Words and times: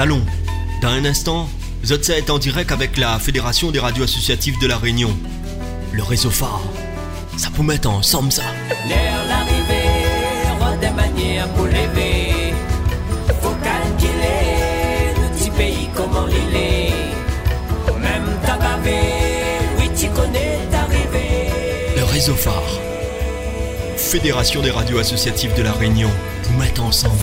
Allons, 0.00 0.22
dans 0.80 0.88
un 0.88 1.04
instant, 1.04 1.46
Zotsa 1.84 2.16
est 2.16 2.30
en 2.30 2.38
direct 2.38 2.72
avec 2.72 2.96
la 2.96 3.18
Fédération 3.18 3.70
des 3.70 3.80
radios 3.80 4.04
associatives 4.04 4.58
de 4.58 4.66
la 4.66 4.78
Réunion. 4.78 5.14
Le 5.92 6.02
réseau 6.02 6.30
phare. 6.30 6.62
Ça 7.36 7.50
peut 7.50 7.62
mettre 7.62 7.90
ensemble 7.90 8.32
ça. 8.32 8.44
L'air 8.88 9.22
l'arrivée, 9.28 10.78
des 10.80 10.88
manières 10.88 11.48
pour 11.50 11.66
lever. 11.66 12.54
Faut 13.42 13.54
calculer 13.62 15.12
le 15.20 15.36
petit 15.36 15.50
pays 15.50 15.90
comment 15.94 16.26
il 16.28 16.56
est. 16.56 16.92
Même 18.00 18.24
oui 19.76 19.90
tu 19.94 20.08
connais 20.08 20.60
t'arriver. 20.70 21.50
Le 21.94 22.04
réseau 22.04 22.34
phare. 22.34 22.80
Fédération 24.10 24.60
des 24.60 24.72
radios 24.72 24.98
associatives 24.98 25.54
de 25.54 25.62
la 25.62 25.70
Réunion. 25.70 26.10
Vous 26.42 26.58
mettez 26.58 26.80
ensemble. 26.80 27.20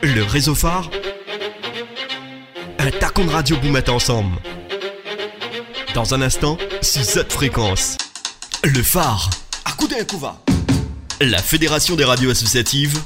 Le 0.00 0.22
réseau 0.22 0.54
phare. 0.54 0.88
Un 2.78 2.92
tacon 2.92 3.24
de 3.24 3.30
radio 3.30 3.56
vous 3.60 3.70
mettez 3.70 3.90
ensemble. 3.90 4.36
Dans 5.92 6.14
un 6.14 6.22
instant, 6.22 6.56
sur 6.82 7.02
cette 7.02 7.32
fréquence. 7.32 7.96
Le 8.62 8.84
phare. 8.84 9.28
À 9.64 9.72
coup 9.72 9.88
d'un 9.88 10.04
coup 10.04 10.18
va. 10.18 10.40
La 11.20 11.42
Fédération 11.42 11.96
des 11.96 12.04
radios 12.04 12.30
associatives. 12.30 13.02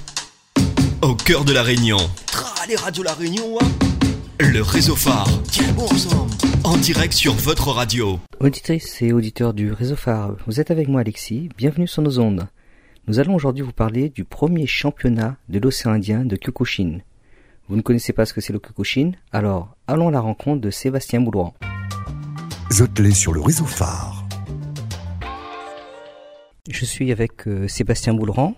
Au 1.01 1.15
cœur 1.15 1.47
de 1.47 1.55
la 1.55 1.63
Réunion. 1.63 2.11
Tra, 2.27 2.53
les 2.69 2.77
radios 2.77 3.05
La 3.05 3.15
Réunion, 3.15 3.57
hein. 3.59 3.69
Le 4.39 4.61
réseau 4.61 4.97
phare. 4.97 5.29
Tiens 5.51 5.73
bon 5.73 5.87
ensemble. 5.87 6.35
En 6.65 6.79
direct 6.79 7.13
sur 7.13 7.35
votre 7.35 7.69
radio. 7.69 8.19
Auditrices 8.41 9.03
et 9.03 9.13
auditeurs 9.13 9.53
du 9.53 9.71
réseau 9.71 9.97
phare, 9.97 10.35
vous 10.47 10.61
êtes 10.61 10.71
avec 10.71 10.89
moi 10.89 11.03
Alexis, 11.03 11.51
bienvenue 11.59 11.87
sur 11.87 12.01
nos 12.01 12.19
ondes. 12.19 12.49
Nous 13.07 13.19
allons 13.19 13.35
aujourd'hui 13.35 13.63
vous 13.63 13.73
parler 13.73 14.09
du 14.09 14.25
premier 14.25 14.67
championnat 14.67 15.37
de 15.51 15.59
l'océan 15.59 15.93
Indien 15.93 16.25
de 16.25 16.37
Kyokushin. 16.37 17.01
Vous 17.69 17.77
ne 17.77 17.83
connaissez 17.83 18.15
pas 18.15 18.25
ce 18.25 18.33
que 18.33 18.41
c'est 18.41 18.55
le 18.55 18.61
Kyokushin? 18.61 19.13
Alors, 19.31 19.77
allons 19.87 20.09
à 20.09 20.11
la 20.11 20.21
rencontre 20.21 20.63
de 20.63 20.71
Sébastien 20.71 21.21
Boulouan. 21.21 21.53
Zotelé 22.73 23.11
sur 23.11 23.35
le 23.35 23.43
réseau 23.43 23.67
phare. 23.67 24.25
Je 26.71 26.85
suis 26.87 27.13
avec 27.13 27.47
euh, 27.47 27.69
Sébastien 27.69 28.15
Boulouan, 28.15 28.55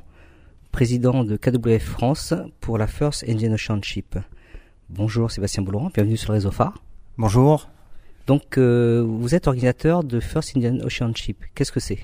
président 0.70 1.24
de 1.24 1.36
KWF 1.36 1.82
France 1.82 2.34
pour 2.60 2.78
la 2.78 2.86
First 2.86 3.24
Indian 3.28 3.54
Ocean 3.54 3.80
Ship. 3.82 4.16
Bonjour 4.90 5.28
Sébastien 5.28 5.64
Boulouan, 5.64 5.90
bienvenue 5.92 6.16
sur 6.16 6.30
le 6.30 6.36
réseau 6.36 6.52
phare. 6.52 6.84
Bonjour. 7.18 7.68
Donc, 8.26 8.58
euh, 8.58 9.04
vous 9.06 9.34
êtes 9.34 9.46
organisateur 9.46 10.02
de 10.02 10.18
First 10.18 10.56
Indian 10.56 10.78
Ocean 10.84 11.12
Ship. 11.14 11.38
Qu'est-ce 11.54 11.72
que 11.72 11.80
c'est? 11.80 12.00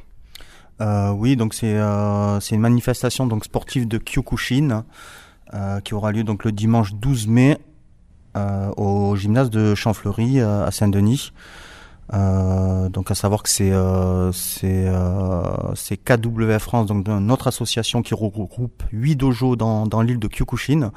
Euh, 0.80 1.10
oui, 1.10 1.36
donc 1.36 1.52
c'est 1.54 1.76
euh, 1.76 2.40
c'est 2.40 2.54
une 2.54 2.60
manifestation 2.60 3.26
donc 3.26 3.44
sportive 3.44 3.86
de 3.86 3.98
Kyokushin 3.98 4.84
qui 5.84 5.92
aura 5.92 6.12
lieu 6.12 6.24
donc 6.24 6.44
le 6.44 6.52
dimanche 6.52 6.94
12 6.94 7.26
mai 7.26 7.58
au 8.34 9.14
gymnase 9.16 9.50
de 9.50 9.74
Champfleury 9.74 10.40
à 10.40 10.70
Saint-Denis. 10.70 11.32
Euh, 12.12 12.88
donc 12.90 13.10
à 13.10 13.14
savoir 13.14 13.42
que 13.42 13.48
c'est 13.48 13.72
euh, 13.72 14.32
c'est 14.32 14.86
euh, 14.86 15.74
c'est 15.74 15.96
KWF 15.96 16.62
France 16.62 16.86
donc 16.86 17.06
notre 17.06 17.46
association 17.46 18.02
qui 18.02 18.12
regroupe 18.12 18.82
huit 18.92 19.16
dojos 19.16 19.56
dans 19.56 19.86
dans 19.86 20.02
l'île 20.02 20.18
de 20.18 20.28
Kyokushin 20.28 20.92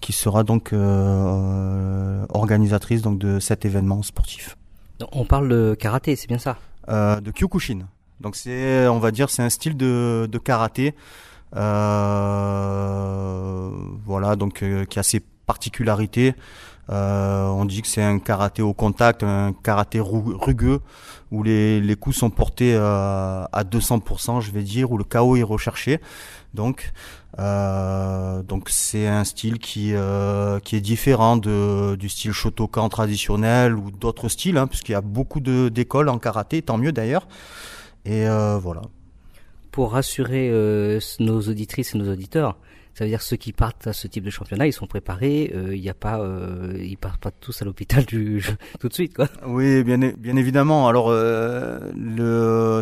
qui 0.00 0.12
sera 0.12 0.44
donc 0.44 0.72
euh, 0.72 2.26
organisatrice 2.28 3.02
donc 3.02 3.18
de 3.18 3.40
cet 3.40 3.64
événement 3.64 4.02
sportif. 4.02 4.56
On 5.12 5.24
parle 5.24 5.48
de 5.48 5.74
karaté, 5.78 6.14
c'est 6.14 6.28
bien 6.28 6.38
ça? 6.38 6.58
Euh, 6.88 7.20
de 7.20 7.30
Kyokushin. 7.30 7.88
Donc 8.20 8.36
c'est, 8.36 8.86
on 8.86 8.98
va 8.98 9.10
dire, 9.10 9.30
c'est 9.30 9.42
un 9.42 9.48
style 9.48 9.76
de, 9.76 10.28
de 10.30 10.38
karaté, 10.38 10.94
euh, 11.56 11.60
voilà, 14.04 14.36
donc 14.36 14.62
euh, 14.62 14.84
qui 14.84 14.98
a 14.98 15.02
ses 15.02 15.20
particularités. 15.20 16.34
Euh, 16.90 17.46
on 17.48 17.64
dit 17.64 17.82
que 17.82 17.88
c'est 17.88 18.02
un 18.02 18.18
karaté 18.18 18.62
au 18.62 18.74
contact, 18.74 19.22
un 19.22 19.54
karaté 19.62 20.00
ru- 20.00 20.34
rugueux, 20.34 20.80
où 21.30 21.42
les, 21.42 21.80
les 21.80 21.96
coups 21.96 22.16
sont 22.16 22.30
portés 22.30 22.74
euh, 22.74 23.44
à 23.50 23.64
200%, 23.64 24.40
je 24.40 24.50
vais 24.50 24.62
dire, 24.62 24.92
où 24.92 24.98
le 24.98 25.04
KO 25.04 25.36
est 25.36 25.42
recherché. 25.42 26.00
Donc, 26.52 26.92
euh, 27.40 28.42
donc 28.42 28.68
c'est 28.68 29.08
un 29.08 29.24
style 29.24 29.58
qui 29.58 29.92
euh, 29.94 30.60
qui 30.60 30.76
est 30.76 30.80
différent 30.80 31.36
de 31.36 31.96
du 31.96 32.08
style 32.08 32.30
Shotokan 32.32 32.88
traditionnel 32.88 33.74
ou 33.74 33.90
d'autres 33.90 34.28
styles, 34.28 34.56
hein, 34.58 34.66
puisqu'il 34.68 34.92
y 34.92 34.94
a 34.94 35.00
beaucoup 35.00 35.40
d'écoles 35.40 36.08
en 36.08 36.18
karaté, 36.18 36.62
tant 36.62 36.78
mieux 36.78 36.92
d'ailleurs. 36.92 37.26
Et 38.04 38.28
euh, 38.28 38.58
voilà. 38.58 38.82
Pour 39.72 39.92
rassurer 39.92 40.52
nos 41.18 41.40
auditrices 41.40 41.96
et 41.96 41.98
nos 41.98 42.12
auditeurs, 42.12 42.56
ça 42.94 43.04
veut 43.04 43.10
dire 43.10 43.22
ceux 43.22 43.36
qui 43.36 43.52
partent 43.52 43.88
à 43.88 43.92
ce 43.92 44.06
type 44.06 44.22
de 44.24 44.30
championnat, 44.30 44.66
ils 44.68 44.72
sont 44.72 44.86
préparés. 44.86 45.52
euh, 45.54 45.74
Il 45.74 45.80
n'y 45.82 45.88
a 45.90 45.94
pas, 45.94 46.20
euh, 46.20 46.76
ils 46.80 46.96
partent 46.96 47.20
pas 47.20 47.32
tous 47.32 47.60
à 47.60 47.64
l'hôpital 47.64 48.06
tout 48.80 48.88
de 48.88 48.92
suite, 48.94 49.14
quoi. 49.14 49.28
Oui, 49.46 49.82
bien, 49.82 50.00
évidemment. 50.36 50.86
Alors, 50.88 51.08
euh, 51.10 51.80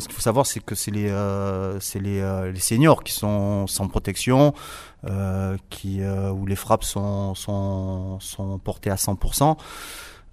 ce 0.01 0.05
qu'il 0.07 0.15
faut 0.15 0.21
savoir, 0.21 0.47
c'est 0.47 0.61
que 0.61 0.75
c'est 0.75 0.91
les, 0.91 1.09
euh, 1.09 1.79
euh, 1.97 2.55
seniors 2.57 3.03
qui 3.03 3.13
sont 3.13 3.67
sans 3.67 3.89
protection, 3.89 4.53
euh, 5.09 5.57
euh, 5.87 6.31
où 6.31 6.47
les 6.47 6.57
frappes 6.57 6.85
sont, 6.85 7.35
portées 8.63 8.91
à 8.91 8.97
100%. 8.97 9.57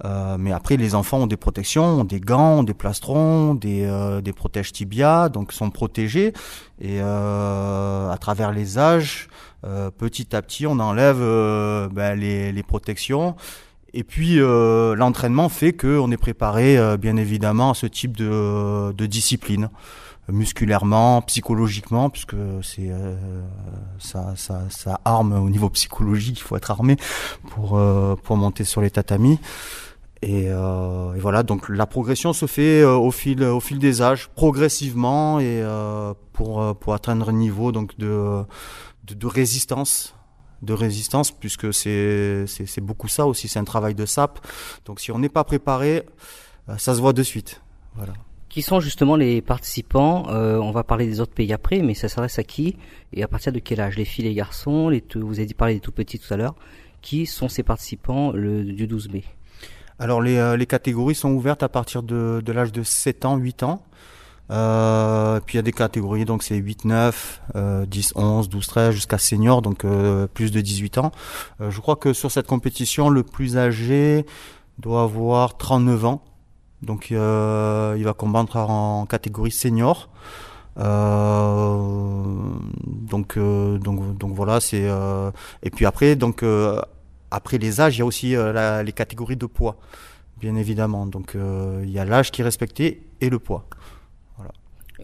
Euh, 0.05 0.37
mais 0.39 0.53
après, 0.53 0.77
les 0.77 0.95
enfants 0.95 1.19
ont 1.19 1.27
des 1.27 1.35
protections, 1.37 1.83
ont 1.83 2.03
des 2.05 2.21
gants, 2.21 2.59
ont 2.59 2.63
des 2.63 2.73
plastrons, 2.73 3.53
des, 3.53 3.83
euh, 3.85 4.21
protèges 4.35 4.71
tibia, 4.71 5.27
donc 5.29 5.51
sont 5.51 5.69
protégés. 5.69 6.33
Et 6.79 6.99
euh, 7.01 8.09
à 8.09 8.17
travers 8.17 8.51
les 8.53 8.77
âges, 8.77 9.27
euh, 9.27 9.48
petit 9.97 10.35
à 10.35 10.41
petit, 10.41 10.67
on 10.67 10.79
enlève 10.79 11.19
euh, 11.19 11.87
ben, 11.89 12.19
les, 12.19 12.51
les 12.51 12.63
protections. 12.63 13.35
Et 13.93 14.03
puis 14.03 14.39
euh, 14.39 14.95
l'entraînement 14.95 15.49
fait 15.49 15.73
qu'on 15.73 16.11
est 16.11 16.17
préparé 16.17 16.77
euh, 16.77 16.97
bien 16.97 17.17
évidemment 17.17 17.71
à 17.71 17.73
ce 17.73 17.87
type 17.87 18.15
de, 18.15 18.91
de 18.91 19.05
discipline, 19.05 19.69
musculairement, 20.27 21.23
psychologiquement, 21.23 22.11
puisque 22.11 22.35
c'est 22.61 22.89
euh, 22.91 23.15
ça, 23.97 24.33
ça, 24.35 24.61
ça 24.69 25.01
arme 25.05 25.33
au 25.33 25.49
niveau 25.49 25.69
psychologique, 25.71 26.39
il 26.39 26.43
faut 26.43 26.55
être 26.55 26.69
armé 26.69 26.97
pour, 27.49 27.77
euh, 27.77 28.15
pour 28.15 28.37
monter 28.37 28.63
sur 28.63 28.81
les 28.81 28.91
tatamis. 28.91 29.39
Et, 30.21 30.47
euh, 30.49 31.13
et 31.15 31.19
voilà, 31.19 31.43
donc 31.43 31.69
la 31.69 31.85
progression 31.85 32.33
se 32.33 32.45
fait 32.45 32.81
euh, 32.81 32.93
au 32.93 33.09
fil 33.09 33.41
au 33.41 33.61
fil 33.61 33.79
des 33.79 34.01
âges, 34.01 34.27
progressivement 34.35 35.39
et 35.39 35.61
euh, 35.63 36.13
pour 36.33 36.61
euh, 36.61 36.73
pour 36.73 36.93
atteindre 36.93 37.29
un 37.29 37.33
niveau 37.33 37.71
donc 37.71 37.97
de 37.97 38.43
de, 39.09 39.13
de 39.13 39.27
résistance 39.27 40.15
de 40.61 40.73
résistance 40.73 41.31
puisque 41.31 41.73
c'est 41.73 42.45
beaucoup 42.81 43.07
ça 43.07 43.25
aussi, 43.25 43.47
c'est 43.47 43.59
un 43.59 43.63
travail 43.63 43.95
de 43.95 44.05
sape. 44.05 44.39
Donc 44.85 44.99
si 44.99 45.11
on 45.11 45.19
n'est 45.19 45.29
pas 45.29 45.43
préparé, 45.43 46.03
euh, 46.69 46.77
ça 46.77 46.95
se 46.95 47.01
voit 47.01 47.13
de 47.13 47.23
suite. 47.23 47.61
Voilà. 47.95 48.13
Qui 48.49 48.61
sont 48.61 48.79
justement 48.79 49.15
les 49.15 49.41
participants 49.41 50.27
euh, 50.29 50.57
On 50.57 50.71
va 50.71 50.83
parler 50.83 51.05
des 51.05 51.19
autres 51.21 51.33
pays 51.33 51.53
après, 51.53 51.81
mais 51.81 51.93
ça 51.93 52.09
s'adresse 52.09 52.39
à 52.39 52.43
qui 52.43 52.77
et 53.13 53.23
à 53.23 53.27
partir 53.27 53.51
de 53.51 53.59
quel 53.59 53.79
âge? 53.79 53.95
Les 53.95 54.05
filles, 54.05 54.25
les 54.25 54.33
garçons, 54.33 54.89
les 54.89 55.01
tout, 55.01 55.25
vous 55.25 55.35
avez 55.35 55.45
dit 55.45 55.53
parler 55.53 55.75
des 55.75 55.79
tout 55.79 55.91
petits 55.91 56.19
tout 56.19 56.33
à 56.33 56.37
l'heure. 56.37 56.55
Qui 57.01 57.25
sont 57.25 57.47
ces 57.47 57.63
participants 57.63 58.31
le, 58.31 58.63
du 58.65 58.87
12 58.87 59.09
mai? 59.09 59.23
Alors 59.99 60.21
les, 60.21 60.37
euh, 60.37 60.57
les 60.57 60.65
catégories 60.65 61.15
sont 61.15 61.31
ouvertes 61.31 61.63
à 61.63 61.69
partir 61.69 62.03
de, 62.03 62.41
de 62.43 62.51
l'âge 62.51 62.71
de 62.71 62.83
7 62.83 63.25
ans, 63.25 63.37
8 63.37 63.63
ans. 63.63 63.83
Euh, 64.51 65.39
puis 65.45 65.55
il 65.55 65.57
y 65.57 65.59
a 65.59 65.63
des 65.63 65.71
catégories, 65.71 66.25
donc 66.25 66.43
c'est 66.43 66.55
8, 66.55 66.85
9, 66.85 67.41
euh, 67.55 67.85
10, 67.85 68.13
11, 68.15 68.49
12, 68.49 68.67
13 68.67 68.95
jusqu'à 68.95 69.17
senior, 69.17 69.61
donc 69.61 69.85
euh, 69.85 70.27
plus 70.27 70.51
de 70.51 70.61
18 70.61 70.97
ans. 70.97 71.11
Euh, 71.61 71.69
je 71.69 71.79
crois 71.79 71.95
que 71.95 72.13
sur 72.13 72.31
cette 72.31 72.47
compétition, 72.47 73.09
le 73.09 73.23
plus 73.23 73.57
âgé 73.57 74.25
doit 74.79 75.03
avoir 75.03 75.57
39 75.57 76.05
ans. 76.05 76.23
Donc 76.81 77.11
euh, 77.11 77.95
il 77.97 78.05
va 78.05 78.13
combattre 78.13 78.57
en 78.57 79.05
catégorie 79.05 79.51
senior. 79.51 80.09
Euh, 80.77 81.75
donc, 82.87 83.37
donc 83.37 84.17
donc 84.17 84.33
voilà, 84.33 84.61
c'est 84.61 84.87
et 85.61 85.69
puis 85.71 85.85
après 85.85 86.15
donc 86.15 86.43
après 87.31 87.57
les 87.57 87.81
âges, 87.81 87.97
il 87.97 87.99
y 87.99 88.01
a 88.01 88.05
aussi 88.05 88.33
les 88.85 88.93
catégories 88.93 89.35
de 89.35 89.45
poids, 89.45 89.75
bien 90.39 90.55
évidemment. 90.55 91.05
Donc 91.05 91.35
il 91.35 91.89
y 91.89 91.99
a 91.99 92.05
l'âge 92.05 92.31
qui 92.31 92.41
est 92.41 92.45
respecté 92.45 93.05
et 93.19 93.29
le 93.29 93.39
poids. 93.39 93.65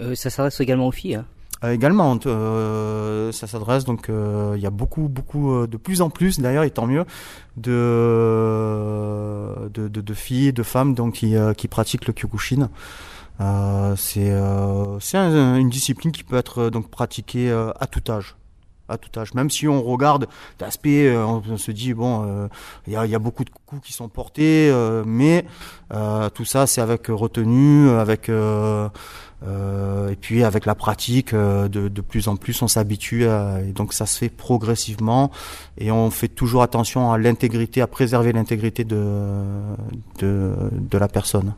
Euh, 0.01 0.15
Ça 0.15 0.29
s'adresse 0.29 0.59
également 0.59 0.87
aux 0.87 0.91
filles. 0.91 1.15
Hein 1.15 1.25
Euh, 1.63 1.71
également, 1.73 2.19
euh, 2.25 3.31
ça 3.31 3.47
s'adresse 3.47 3.85
donc 3.85 4.09
euh, 4.09 4.53
il 4.57 4.61
y 4.61 4.65
a 4.67 4.69
beaucoup 4.69 5.07
beaucoup 5.07 5.65
de 5.67 5.77
plus 5.77 6.01
en 6.01 6.09
plus 6.09 6.39
d'ailleurs 6.39 6.63
et 6.65 6.69
tant 6.69 6.85
mieux 6.85 7.05
de 7.57 8.65
de, 9.73 9.87
de, 9.87 10.01
de 10.01 10.13
filles, 10.13 10.53
de 10.53 10.63
femmes 10.63 10.93
donc 10.95 11.15
qui, 11.15 11.35
qui 11.57 11.67
pratiquent 11.67 12.07
le 12.07 12.13
Kyokushin. 12.13 12.69
Euh, 13.41 13.95
c'est 13.97 14.31
un- 15.17 15.55
une 15.57 15.69
discipline 15.69 16.11
qui 16.11 16.23
peut 16.23 16.37
être 16.37 16.69
donc 16.69 16.89
pratiquée 16.89 17.51
à 17.51 17.87
tout 17.87 18.03
âge. 18.11 18.35
À 18.89 18.97
tout 18.97 19.19
âge. 19.19 19.33
Même 19.33 19.49
si 19.49 19.67
on 19.67 19.81
regarde 19.83 20.27
d'aspect, 20.59 21.07
euh, 21.07 21.25
on, 21.25 21.57
se 21.57 21.71
dit 21.71 21.93
bon, 21.93 22.49
il 22.87 22.93
y, 22.93 22.95
a, 22.95 23.05
y, 23.05 23.15
a, 23.15 23.19
beaucoup 23.19 23.43
de 23.43 23.49
coups 23.49 23.87
qui 23.87 23.93
sont 23.93 24.09
portés, 24.09 24.71
mais 25.05 25.45
tout 26.33 26.45
ça 26.45 26.67
c'est 26.67 26.81
avec 26.81 27.07
retenue, 27.07 27.89
avec 27.89 28.29
et 28.29 30.15
puis 30.15 30.43
avec 30.43 30.65
la 30.65 30.75
pratique, 30.75 31.33
de, 31.33 32.01
plus 32.01 32.27
en 32.27 32.35
plus 32.35 32.61
on 32.61 32.67
s'habitue 32.67 33.23
et 33.23 33.71
donc 33.73 33.93
ça 33.93 34.05
se 34.05 34.17
fait 34.17 34.29
progressivement 34.29 35.31
et 35.77 35.91
on 35.91 36.09
fait 36.11 36.27
toujours 36.27 36.61
attention 36.61 37.11
à 37.11 37.17
l'intégrité, 37.17 37.81
à 37.81 37.87
préserver 37.87 38.33
l'intégrité 38.33 38.83
de, 38.83 39.61
de 40.19 40.97
la 40.97 41.07
personne 41.07 41.53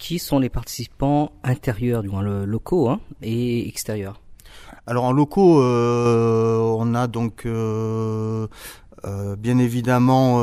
qui 0.00 0.18
sont 0.18 0.38
les 0.38 0.48
participants 0.48 1.30
intérieurs, 1.44 2.02
du 2.02 2.08
moins 2.08 2.22
locaux 2.22 2.88
hein, 2.88 3.00
et 3.22 3.68
extérieurs? 3.68 4.20
Alors 4.86 5.04
en 5.04 5.12
locaux, 5.12 5.62
euh, 5.62 6.58
on 6.58 6.94
a 6.94 7.06
donc 7.06 7.46
euh, 7.46 8.46
euh, 9.04 9.36
bien 9.36 9.58
évidemment 9.58 10.40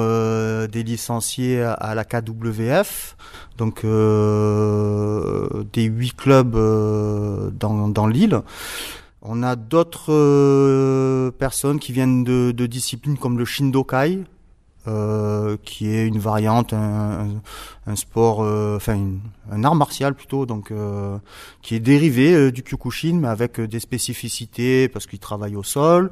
des 0.68 0.84
licenciés 0.84 1.62
à, 1.62 1.96
la 1.96 2.06
KWF, 2.06 3.18
donc 3.58 3.84
des 3.84 5.84
huit 5.84 6.16
clubs 6.16 6.56
dans, 7.60 7.88
dans 7.88 8.08
l'île. 8.08 8.42
On 9.22 9.44
a 9.44 9.56
d'autres 9.56 11.30
personnes 11.32 11.80
qui 11.80 11.92
viennent 11.92 12.24
de, 12.24 12.52
de 12.52 12.66
disciplines 12.68 13.18
comme 13.18 13.38
le 13.38 13.46
Shindokai, 13.46 14.24
euh, 14.88 15.58
qui 15.66 15.94
est 15.94 16.08
une 16.08 16.20
variante, 16.20 16.72
un, 16.72 17.96
sport, 17.96 18.42
euh, 18.42 18.78
enfin 18.78 18.98
un 19.52 19.64
art 19.66 19.76
martial 19.76 20.14
plutôt, 20.14 20.46
donc 20.46 20.72
euh, 20.72 21.18
qui 21.62 21.76
est 21.76 21.82
dérivé 21.82 22.52
du 22.54 22.64
Kyokushin, 22.64 23.16
mais 23.16 23.28
avec 23.28 23.60
des 23.60 23.80
spécificités 23.82 24.88
parce 24.88 25.06
qu'il 25.06 25.20
travaille 25.20 25.58
au 25.58 25.64
sol. 25.64 26.10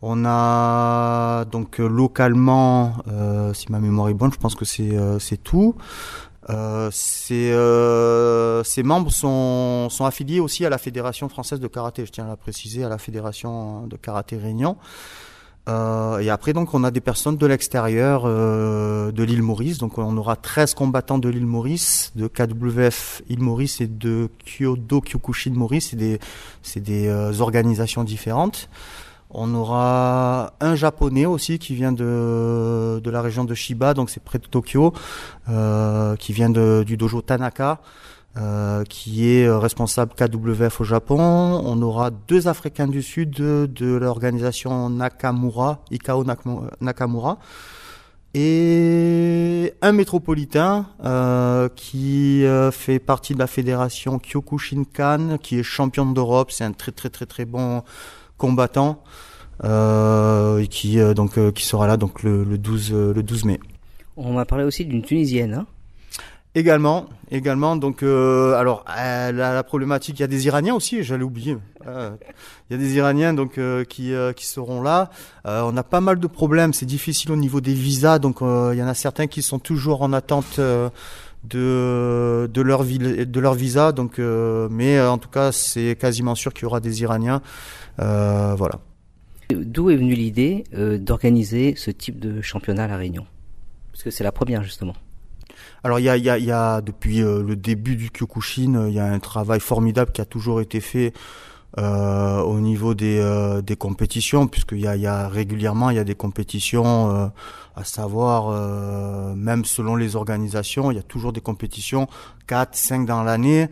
On 0.00 0.24
a 0.24 1.44
donc 1.46 1.78
localement, 1.78 2.94
si 3.52 3.70
ma 3.70 3.78
mémoire 3.78 4.08
est 4.08 4.14
bonne, 4.14 4.32
je 4.32 4.38
pense 4.38 4.54
que 4.54 4.64
c'est 4.64 5.42
tout. 5.42 5.74
Ces, 6.90 7.52
ces, 8.64 8.82
membres 8.84 9.10
sont, 9.10 9.88
sont 9.90 10.04
affiliés 10.06 10.40
aussi 10.40 10.64
à 10.64 10.70
la 10.70 10.78
Fédération 10.78 11.28
française 11.28 11.60
de 11.60 11.66
karaté, 11.66 12.06
je 12.06 12.12
tiens 12.12 12.24
à 12.24 12.28
la 12.28 12.36
préciser, 12.36 12.84
à 12.84 12.88
la 12.88 12.98
Fédération 12.98 13.86
de 13.86 13.96
karaté 13.96 14.38
Réunion. 14.38 14.76
Euh, 15.68 16.18
et 16.18 16.30
après, 16.30 16.52
donc, 16.52 16.72
on 16.72 16.82
a 16.82 16.90
des 16.90 17.00
personnes 17.00 17.36
de 17.36 17.46
l'extérieur 17.46 18.22
euh, 18.24 19.12
de 19.12 19.22
l'île 19.22 19.42
Maurice. 19.42 19.78
Donc, 19.78 19.98
on 19.98 20.16
aura 20.16 20.36
13 20.36 20.74
combattants 20.74 21.18
de 21.18 21.28
l'île 21.28 21.46
Maurice, 21.46 22.12
de 22.16 22.26
KWF 22.26 23.22
île 23.28 23.42
Maurice 23.42 23.80
et 23.80 23.86
de 23.86 24.30
Kyodo 24.44 25.00
Kyokushin 25.00 25.52
Maurice. 25.52 25.90
C'est 25.90 25.96
des, 25.96 26.18
c'est 26.62 26.80
des 26.80 27.08
euh, 27.08 27.40
organisations 27.40 28.04
différentes. 28.04 28.68
On 29.30 29.54
aura 29.54 30.54
un 30.60 30.74
japonais 30.74 31.26
aussi 31.26 31.58
qui 31.58 31.74
vient 31.74 31.92
de, 31.92 32.98
de 33.04 33.10
la 33.10 33.20
région 33.20 33.44
de 33.44 33.54
Shiba, 33.54 33.92
donc 33.92 34.08
c'est 34.08 34.22
près 34.22 34.38
de 34.38 34.46
Tokyo, 34.46 34.94
qui 36.18 36.32
vient 36.32 36.48
du 36.48 36.96
dojo 36.96 37.20
Tanaka. 37.20 37.78
Euh, 38.40 38.84
qui 38.84 39.28
est 39.28 39.46
euh, 39.46 39.58
responsable 39.58 40.12
KWF 40.14 40.82
au 40.82 40.84
Japon. 40.84 41.18
On 41.18 41.82
aura 41.82 42.10
deux 42.10 42.46
Africains 42.46 42.86
du 42.86 43.02
Sud 43.02 43.30
de, 43.30 43.94
l'organisation 43.96 44.90
Nakamura, 44.90 45.82
Ikao 45.90 46.24
Nakamura, 46.80 47.38
et 48.34 49.74
un 49.82 49.90
métropolitain 49.90 50.86
euh, 51.04 51.68
qui 51.74 52.44
fait 52.70 53.00
partie 53.00 53.34
de 53.34 53.40
la 53.40 53.48
fédération 53.48 54.20
Kyokushinkan, 54.20 55.38
qui 55.38 55.58
est 55.58 55.62
champion 55.64 56.06
d'Europe. 56.06 56.52
C'est 56.52 56.64
un 56.64 56.72
très 56.72 56.92
très 56.92 57.08
très 57.08 57.26
très 57.26 57.44
bon 57.44 57.82
combattant 58.36 59.02
et 59.64 60.68
qui 60.68 60.98
donc 61.16 61.52
qui 61.54 61.66
sera 61.66 61.88
là 61.88 61.96
donc 61.96 62.22
le, 62.22 62.44
le 62.44 62.58
12 62.58 62.92
le 62.92 63.22
12 63.22 63.44
mai. 63.46 63.58
On 64.16 64.34
m'a 64.34 64.44
parlé 64.44 64.64
aussi 64.64 64.84
d'une 64.84 65.02
Tunisienne. 65.02 65.54
Hein 65.54 65.66
Également, 66.54 67.06
également. 67.30 67.76
Donc, 67.76 68.02
euh, 68.02 68.54
alors 68.54 68.84
euh, 68.98 69.32
la, 69.32 69.62
problématique, 69.62 70.18
il 70.18 70.22
y 70.22 70.24
a 70.24 70.28
des 70.28 70.46
Iraniens 70.46 70.74
aussi. 70.74 71.02
J'allais 71.02 71.22
oublier. 71.22 71.58
Euh, 71.86 72.10
il 72.68 72.72
y 72.72 72.76
a 72.76 72.82
des 72.82 72.96
Iraniens 72.96 73.34
donc 73.34 73.60
qui 73.88 74.12
qui 74.34 74.46
seront 74.46 74.82
là. 74.82 75.10
on 75.44 75.76
a 75.76 75.82
pas 75.82 76.00
mal 76.00 76.18
de 76.18 76.26
problèmes. 76.26 76.72
C'est 76.72 76.86
difficile 76.86 77.32
au 77.32 77.36
niveau 77.36 77.60
des 77.60 77.74
visas. 77.74 78.18
Donc, 78.18 78.38
il 78.40 78.78
y 78.78 78.82
en 78.82 78.88
a 78.88 78.94
certains 78.94 79.26
qui 79.26 79.42
sont 79.42 79.58
toujours 79.58 80.02
en 80.02 80.12
attente 80.12 80.58
de 80.58 80.90
de 81.44 82.62
leur 82.62 82.84
de 82.84 83.40
leur 83.40 83.54
visa. 83.54 83.92
Donc, 83.92 84.18
mais 84.18 85.00
en 85.00 85.18
tout 85.18 85.28
cas, 85.28 85.52
c'est 85.52 85.96
quasiment 86.00 86.34
sûr 86.34 86.54
qu'il 86.54 86.62
y 86.62 86.66
aura 86.66 86.80
des 86.80 87.02
Iraniens. 87.02 87.42
voilà. 87.98 88.80
D'où 89.50 89.90
est 89.90 89.96
venue 89.96 90.14
l'idée 90.14 90.64
d'organiser 90.72 91.74
ce 91.76 91.90
type 91.90 92.18
de 92.18 92.40
championnat 92.40 92.84
à 92.84 92.88
la 92.88 92.96
Réunion? 92.96 93.26
Parce 93.92 94.02
que 94.02 94.10
c'est 94.10 94.24
la 94.24 94.32
première 94.32 94.62
justement. 94.62 94.94
Alors 95.84 96.00
il 96.00 96.04
y 96.04 96.08
a, 96.08 96.16
y, 96.16 96.28
a, 96.28 96.38
y 96.38 96.50
a, 96.50 96.80
depuis 96.80 97.22
euh, 97.22 97.42
le 97.42 97.56
début 97.56 97.96
du 97.96 98.10
Kyokushin, 98.10 98.74
euh, 98.74 98.88
il 98.88 98.94
y 98.94 99.00
a 99.00 99.06
un 99.06 99.18
travail 99.18 99.60
formidable 99.60 100.12
qui 100.12 100.20
a 100.20 100.24
toujours 100.24 100.60
été 100.60 100.80
fait 100.80 101.12
euh, 101.76 102.40
au 102.40 102.60
niveau 102.60 102.94
des, 102.94 103.18
euh, 103.18 103.60
des 103.60 103.76
compétitions, 103.76 104.46
puisqu'il 104.46 104.80
y 104.80 104.86
a, 104.86 104.96
y 104.96 105.06
a 105.06 105.28
régulièrement 105.28 105.90
il 105.90 105.96
y 105.96 106.00
a 106.00 106.04
des 106.04 106.14
compétitions, 106.14 107.30
à 107.76 107.84
savoir 107.84 108.50
même 109.36 109.64
selon 109.64 109.94
les 109.94 110.16
organisations, 110.16 110.90
il 110.90 110.96
y 110.96 111.00
a 111.00 111.02
toujours 111.02 111.32
des 111.32 111.42
compétitions 111.42 112.08
4, 112.46 112.74
5 112.74 113.06
dans 113.06 113.22
l'année. 113.22 113.68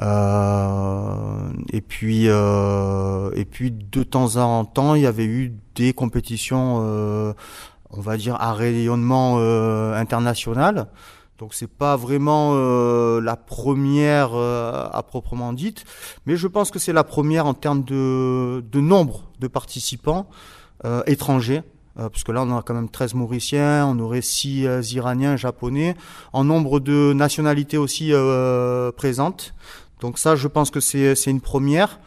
et 0.00 1.80
puis 1.82 2.26
et 2.26 3.44
puis 3.44 3.70
de 3.70 4.02
temps 4.02 4.36
en 4.36 4.64
temps, 4.64 4.94
il 4.94 5.02
y 5.02 5.06
avait 5.06 5.26
eu 5.26 5.52
des 5.74 5.92
compétitions, 5.92 6.78
on 7.90 8.00
va 8.00 8.16
dire 8.16 8.36
à 8.40 8.54
rayonnement 8.54 9.36
international. 9.94 10.88
Donc 11.44 11.52
c'est 11.52 11.68
pas 11.68 11.94
vraiment 11.96 12.52
euh, 12.54 13.20
la 13.20 13.36
première 13.36 14.30
euh, 14.32 14.88
à 14.90 15.02
proprement 15.02 15.52
dite, 15.52 15.84
mais 16.24 16.38
je 16.38 16.48
pense 16.48 16.70
que 16.70 16.78
c'est 16.78 16.94
la 16.94 17.04
première 17.04 17.44
en 17.44 17.52
termes 17.52 17.84
de, 17.84 18.62
nombre 18.72 19.24
de 19.40 19.46
participants 19.46 20.26
euh, 20.86 21.02
étrangers. 21.06 21.60
parce 21.96 22.24
que 22.24 22.32
là, 22.32 22.44
on 22.44 22.56
a 22.56 22.62
quand 22.62 22.72
même 22.72 22.88
13 22.88 23.12
Mauriciens, 23.12 23.86
on 23.86 23.98
aurait 23.98 24.22
6 24.22 24.94
Iraniens, 24.94 25.36
Japonais, 25.36 25.96
en 26.32 26.44
nombre 26.44 26.80
de 26.80 27.12
nationalités 27.12 27.76
aussi 27.76 28.14
présentes. 28.96 29.52
Donc 30.00 30.18
ça, 30.18 30.36
je 30.36 30.48
pense 30.48 30.70
que 30.70 30.80
c'est 30.80 31.14
une 31.26 31.42
première 31.42 32.00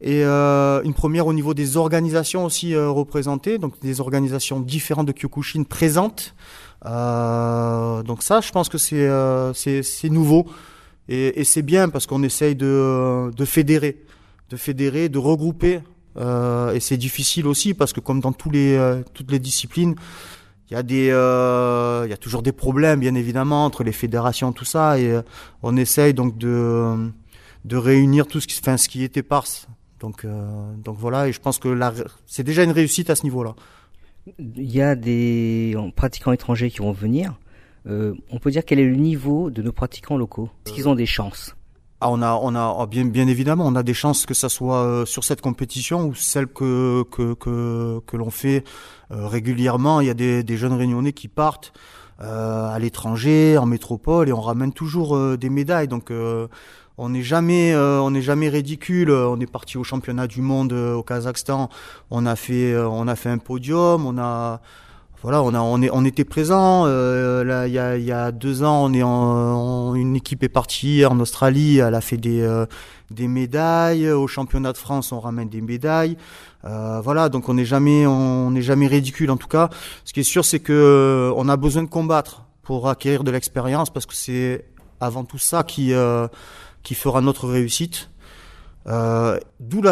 et 0.00 0.24
une 0.24 0.94
première 0.94 1.26
au 1.26 1.34
niveau 1.34 1.52
des 1.52 1.76
organisations 1.76 2.46
aussi 2.46 2.74
représentées, 2.74 3.58
donc 3.58 3.78
des 3.80 4.00
organisations 4.00 4.58
différentes 4.58 5.06
de 5.06 5.12
Kyokushin 5.12 5.64
présentes. 5.64 6.34
Euh, 6.86 8.02
donc 8.02 8.22
ça, 8.22 8.40
je 8.40 8.50
pense 8.50 8.68
que 8.68 8.78
c'est 8.78 9.06
euh, 9.06 9.52
c'est 9.52 10.08
nouveau 10.08 10.46
et, 11.08 11.40
et 11.40 11.44
c'est 11.44 11.62
bien 11.62 11.88
parce 11.88 12.06
qu'on 12.06 12.22
essaye 12.22 12.54
de, 12.54 13.30
de 13.30 13.44
fédérer, 13.44 14.02
de 14.48 14.56
fédérer, 14.56 15.08
de 15.08 15.18
regrouper. 15.18 15.80
Euh, 16.16 16.72
et 16.72 16.80
c'est 16.80 16.96
difficile 16.96 17.46
aussi 17.46 17.74
parce 17.74 17.92
que 17.92 18.00
comme 18.00 18.20
dans 18.20 18.32
tous 18.32 18.50
les 18.50 18.74
euh, 18.76 19.02
toutes 19.14 19.30
les 19.30 19.38
disciplines, 19.38 19.94
il 20.70 20.74
y 20.74 20.76
a 20.76 20.82
des 20.82 21.06
il 21.06 22.10
y 22.10 22.12
a 22.12 22.18
toujours 22.18 22.42
des 22.42 22.52
problèmes 22.52 23.00
bien 23.00 23.14
évidemment 23.14 23.64
entre 23.64 23.84
les 23.84 23.92
fédérations 23.92 24.52
tout 24.52 24.64
ça 24.64 24.98
et 24.98 25.20
on 25.62 25.76
essaye 25.76 26.14
donc 26.14 26.38
de 26.38 27.10
de 27.64 27.76
réunir 27.76 28.26
tout 28.26 28.40
ce 28.40 28.46
qui 28.46 28.58
enfin 28.60 28.76
ce 28.76 28.88
qui 28.88 29.04
est 29.04 29.16
éparse 29.16 29.66
donc, 30.00 30.24
donc 30.82 30.96
voilà, 30.98 31.28
et 31.28 31.32
je 31.32 31.40
pense 31.40 31.58
que 31.58 31.78
c'est 32.26 32.42
déjà 32.42 32.64
une 32.64 32.70
réussite 32.70 33.10
à 33.10 33.14
ce 33.14 33.22
niveau-là. 33.24 33.54
Il 34.38 34.70
y 34.70 34.82
a 34.82 34.94
des 34.94 35.76
pratiquants 35.96 36.32
étrangers 36.32 36.70
qui 36.70 36.78
vont 36.78 36.92
venir. 36.92 37.34
Euh, 37.86 38.14
on 38.30 38.38
peut 38.38 38.50
dire 38.50 38.64
quel 38.64 38.78
est 38.78 38.84
le 38.84 38.96
niveau 38.96 39.50
de 39.50 39.62
nos 39.62 39.72
pratiquants 39.72 40.16
locaux 40.16 40.50
Est-ce 40.66 40.74
qu'ils 40.74 40.88
ont 40.88 40.94
des 40.94 41.06
chances? 41.06 41.56
Ah, 42.02 42.10
on 42.10 42.22
a, 42.22 42.34
on 42.34 42.54
a 42.54 42.76
ah, 42.78 42.86
bien, 42.86 43.04
bien 43.06 43.26
évidemment, 43.26 43.66
on 43.66 43.74
a 43.74 43.82
des 43.82 43.94
chances 43.94 44.26
que 44.26 44.34
ça 44.34 44.48
soit 44.48 44.82
euh, 44.82 45.06
sur 45.06 45.24
cette 45.24 45.40
compétition 45.40 46.06
ou 46.06 46.14
celle 46.14 46.46
que 46.46 47.04
que 47.10 47.34
que, 47.34 48.00
que 48.06 48.16
l'on 48.16 48.30
fait 48.30 48.64
euh, 49.10 49.26
régulièrement. 49.26 50.00
Il 50.00 50.06
y 50.06 50.10
a 50.10 50.14
des, 50.14 50.42
des 50.42 50.56
jeunes 50.56 50.74
réunionnais 50.74 51.12
qui 51.12 51.28
partent 51.28 51.72
à 52.22 52.76
l'étranger, 52.78 53.56
en 53.56 53.64
métropole, 53.64 54.28
et 54.28 54.32
on 54.34 54.42
ramène 54.42 54.74
toujours 54.74 55.38
des 55.38 55.48
médailles. 55.48 55.88
Donc 55.88 56.12
on 57.00 57.08
n'est 57.08 57.22
jamais, 57.22 57.72
euh, 57.72 57.98
on 58.02 58.10
n'est 58.10 58.20
jamais 58.20 58.50
ridicule. 58.50 59.10
On 59.10 59.40
est 59.40 59.50
parti 59.50 59.78
au 59.78 59.84
championnat 59.84 60.26
du 60.26 60.42
monde 60.42 60.74
euh, 60.74 60.94
au 60.94 61.02
Kazakhstan. 61.02 61.70
On 62.10 62.26
a 62.26 62.36
fait, 62.36 62.74
euh, 62.74 62.86
on 62.86 63.08
a 63.08 63.16
fait 63.16 63.30
un 63.30 63.38
podium. 63.38 64.04
On 64.04 64.18
a, 64.18 64.60
voilà, 65.22 65.42
on 65.42 65.54
a, 65.54 65.60
on 65.60 65.80
est, 65.80 65.88
on 65.90 66.04
était 66.04 66.24
présent. 66.24 66.84
là, 66.84 67.66
il 67.66 67.72
y 68.04 68.12
a, 68.12 68.32
deux 68.32 68.62
ans, 68.64 68.84
on 68.84 68.92
est 68.92 69.02
en, 69.02 69.94
une 69.94 70.14
équipe 70.14 70.42
est 70.42 70.50
partie 70.50 71.06
en 71.06 71.18
Australie. 71.20 71.78
Elle 71.78 71.94
a 71.94 72.02
fait 72.02 72.18
des, 72.18 72.46
des 73.10 73.28
médailles. 73.28 74.10
Au 74.10 74.26
championnat 74.26 74.72
de 74.72 74.78
France, 74.78 75.10
on 75.12 75.20
ramène 75.20 75.48
des 75.48 75.62
médailles. 75.62 76.18
voilà, 76.62 77.30
donc 77.30 77.48
on 77.48 77.54
n'est 77.54 77.64
jamais, 77.64 78.06
on 78.06 78.50
n'est 78.50 78.62
jamais 78.62 78.86
ridicule 78.86 79.30
en 79.30 79.38
tout 79.38 79.48
cas. 79.48 79.70
Ce 80.04 80.12
qui 80.12 80.20
est 80.20 80.30
sûr, 80.34 80.44
c'est 80.44 80.60
que 80.60 81.32
on 81.34 81.48
a 81.48 81.56
besoin 81.56 81.82
de 81.82 81.88
combattre 81.88 82.44
pour 82.62 82.90
acquérir 82.90 83.24
de 83.24 83.30
l'expérience 83.30 83.90
parce 83.90 84.04
que 84.06 84.14
c'est 84.14 84.66
avant 85.00 85.24
tout 85.24 85.38
ça 85.38 85.64
qui 85.64 85.94
qui 86.82 86.94
fera 86.94 87.20
notre 87.20 87.48
réussite. 87.48 88.10
Euh, 88.86 89.38
d'où 89.58 89.82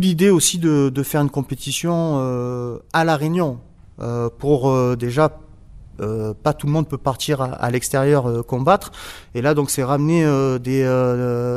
l'idée 0.00 0.30
aussi 0.30 0.58
de, 0.58 1.02
faire 1.02 1.22
une 1.22 1.30
compétition 1.30 2.18
euh, 2.18 2.78
à 2.92 3.04
la 3.04 3.16
Réunion. 3.16 3.60
Euh, 4.00 4.30
pour 4.36 4.70
euh, 4.70 4.96
déjà 4.96 5.38
pas 6.42 6.52
tout 6.52 6.66
le 6.66 6.72
monde 6.72 6.88
peut 6.88 6.98
partir 6.98 7.40
à, 7.42 7.70
l'extérieur 7.70 8.44
combattre. 8.44 8.90
Et 9.36 9.42
là 9.42 9.54
donc 9.54 9.70
c'est 9.70 9.84
ramener 9.84 10.24
des 10.58 10.82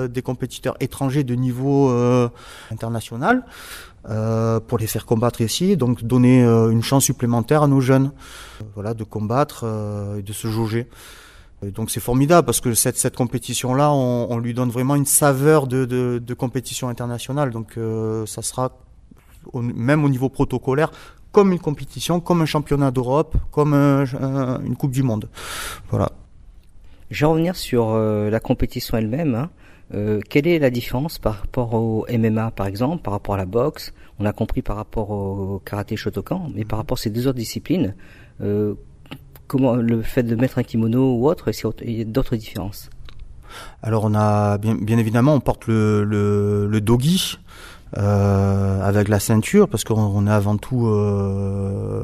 des 0.07 0.21
compétiteurs 0.21 0.75
étrangers 0.79 1.23
de 1.23 1.33
niveau 1.33 1.89
international 2.69 3.43
pour 4.03 4.77
les 4.77 4.85
faire 4.85 5.07
combattre 5.07 5.41
ici. 5.41 5.77
Donc 5.77 6.03
donner 6.03 6.43
une 6.43 6.83
chance 6.83 7.05
supplémentaire 7.05 7.63
à 7.63 7.67
nos 7.67 7.81
jeunes 7.81 8.11
voilà 8.75 8.93
de 8.93 9.03
combattre 9.03 9.65
et 10.15 10.21
de 10.21 10.33
se 10.33 10.47
jauger 10.47 10.89
donc 11.63 11.89
c'est 11.89 11.99
formidable 11.99 12.45
parce 12.45 12.61
que 12.61 12.73
cette, 12.73 12.97
cette 12.97 13.15
compétition-là, 13.15 13.91
on, 13.91 14.27
on 14.29 14.37
lui 14.37 14.53
donne 14.53 14.69
vraiment 14.69 14.95
une 14.95 15.05
saveur 15.05 15.67
de, 15.67 15.85
de, 15.85 16.19
de 16.23 16.33
compétition 16.33 16.89
internationale. 16.89 17.49
Donc 17.51 17.77
euh, 17.77 18.25
ça 18.25 18.41
sera, 18.41 18.77
au- 19.53 19.61
même 19.61 20.03
au 20.03 20.09
niveau 20.09 20.29
protocolaire, 20.29 20.91
comme 21.31 21.51
une 21.51 21.59
compétition, 21.59 22.19
comme 22.19 22.41
un 22.41 22.45
championnat 22.45 22.91
d'Europe, 22.91 23.35
comme 23.51 23.73
un- 23.73 24.05
un- 24.21 24.61
une 24.63 24.75
Coupe 24.75 24.91
du 24.91 25.03
Monde. 25.03 25.29
Voilà. 25.89 26.11
Je 27.11 27.25
vais 27.25 27.29
revenir 27.31 27.55
sur 27.55 27.89
euh, 27.91 28.29
la 28.29 28.39
compétition 28.39 28.97
elle-même. 28.97 29.35
hein. 29.35 29.49
Euh, 29.93 30.19
quelle 30.29 30.47
est 30.47 30.57
la 30.57 30.71
différence 30.71 31.19
par 31.19 31.35
rapport 31.41 31.73
au 31.75 32.05
MMA, 32.09 32.49
par 32.51 32.65
exemple, 32.65 33.03
par 33.03 33.13
rapport 33.13 33.35
à 33.35 33.37
la 33.37 33.45
boxe? 33.45 33.93
On 34.19 34.25
a 34.25 34.33
compris 34.33 34.61
par 34.63 34.75
rapport 34.77 35.11
au 35.11 35.61
karaté 35.63 35.95
Shotokan, 35.95 36.49
mais 36.55 36.65
par 36.65 36.79
rapport 36.79 36.97
à 36.97 37.01
ces 37.01 37.11
deux 37.11 37.27
autres 37.27 37.37
disciplines, 37.37 37.95
euh, 38.41 38.73
comment 39.47 39.75
le 39.75 40.01
fait 40.01 40.23
de 40.23 40.35
mettre 40.35 40.57
un 40.57 40.63
kimono 40.63 41.15
ou 41.15 41.27
autre, 41.27 41.49
il 41.83 41.97
y 41.97 42.01
a 42.01 42.05
d'autres 42.05 42.35
différences 42.35 42.89
Alors 43.83 44.05
on 44.05 44.13
a 44.15 44.57
bien, 44.57 44.75
bien 44.75 44.97
évidemment 44.97 45.33
on 45.33 45.39
porte 45.39 45.67
le, 45.67 46.03
le, 46.03 46.67
le 46.67 46.81
dogi 46.81 47.37
euh, 47.97 48.81
avec 48.81 49.07
la 49.07 49.19
ceinture 49.19 49.69
parce 49.69 49.83
qu'on 49.83 49.95
on 49.95 50.27
est 50.27 50.31
avant 50.31 50.57
tout 50.57 50.87
euh, 50.87 52.03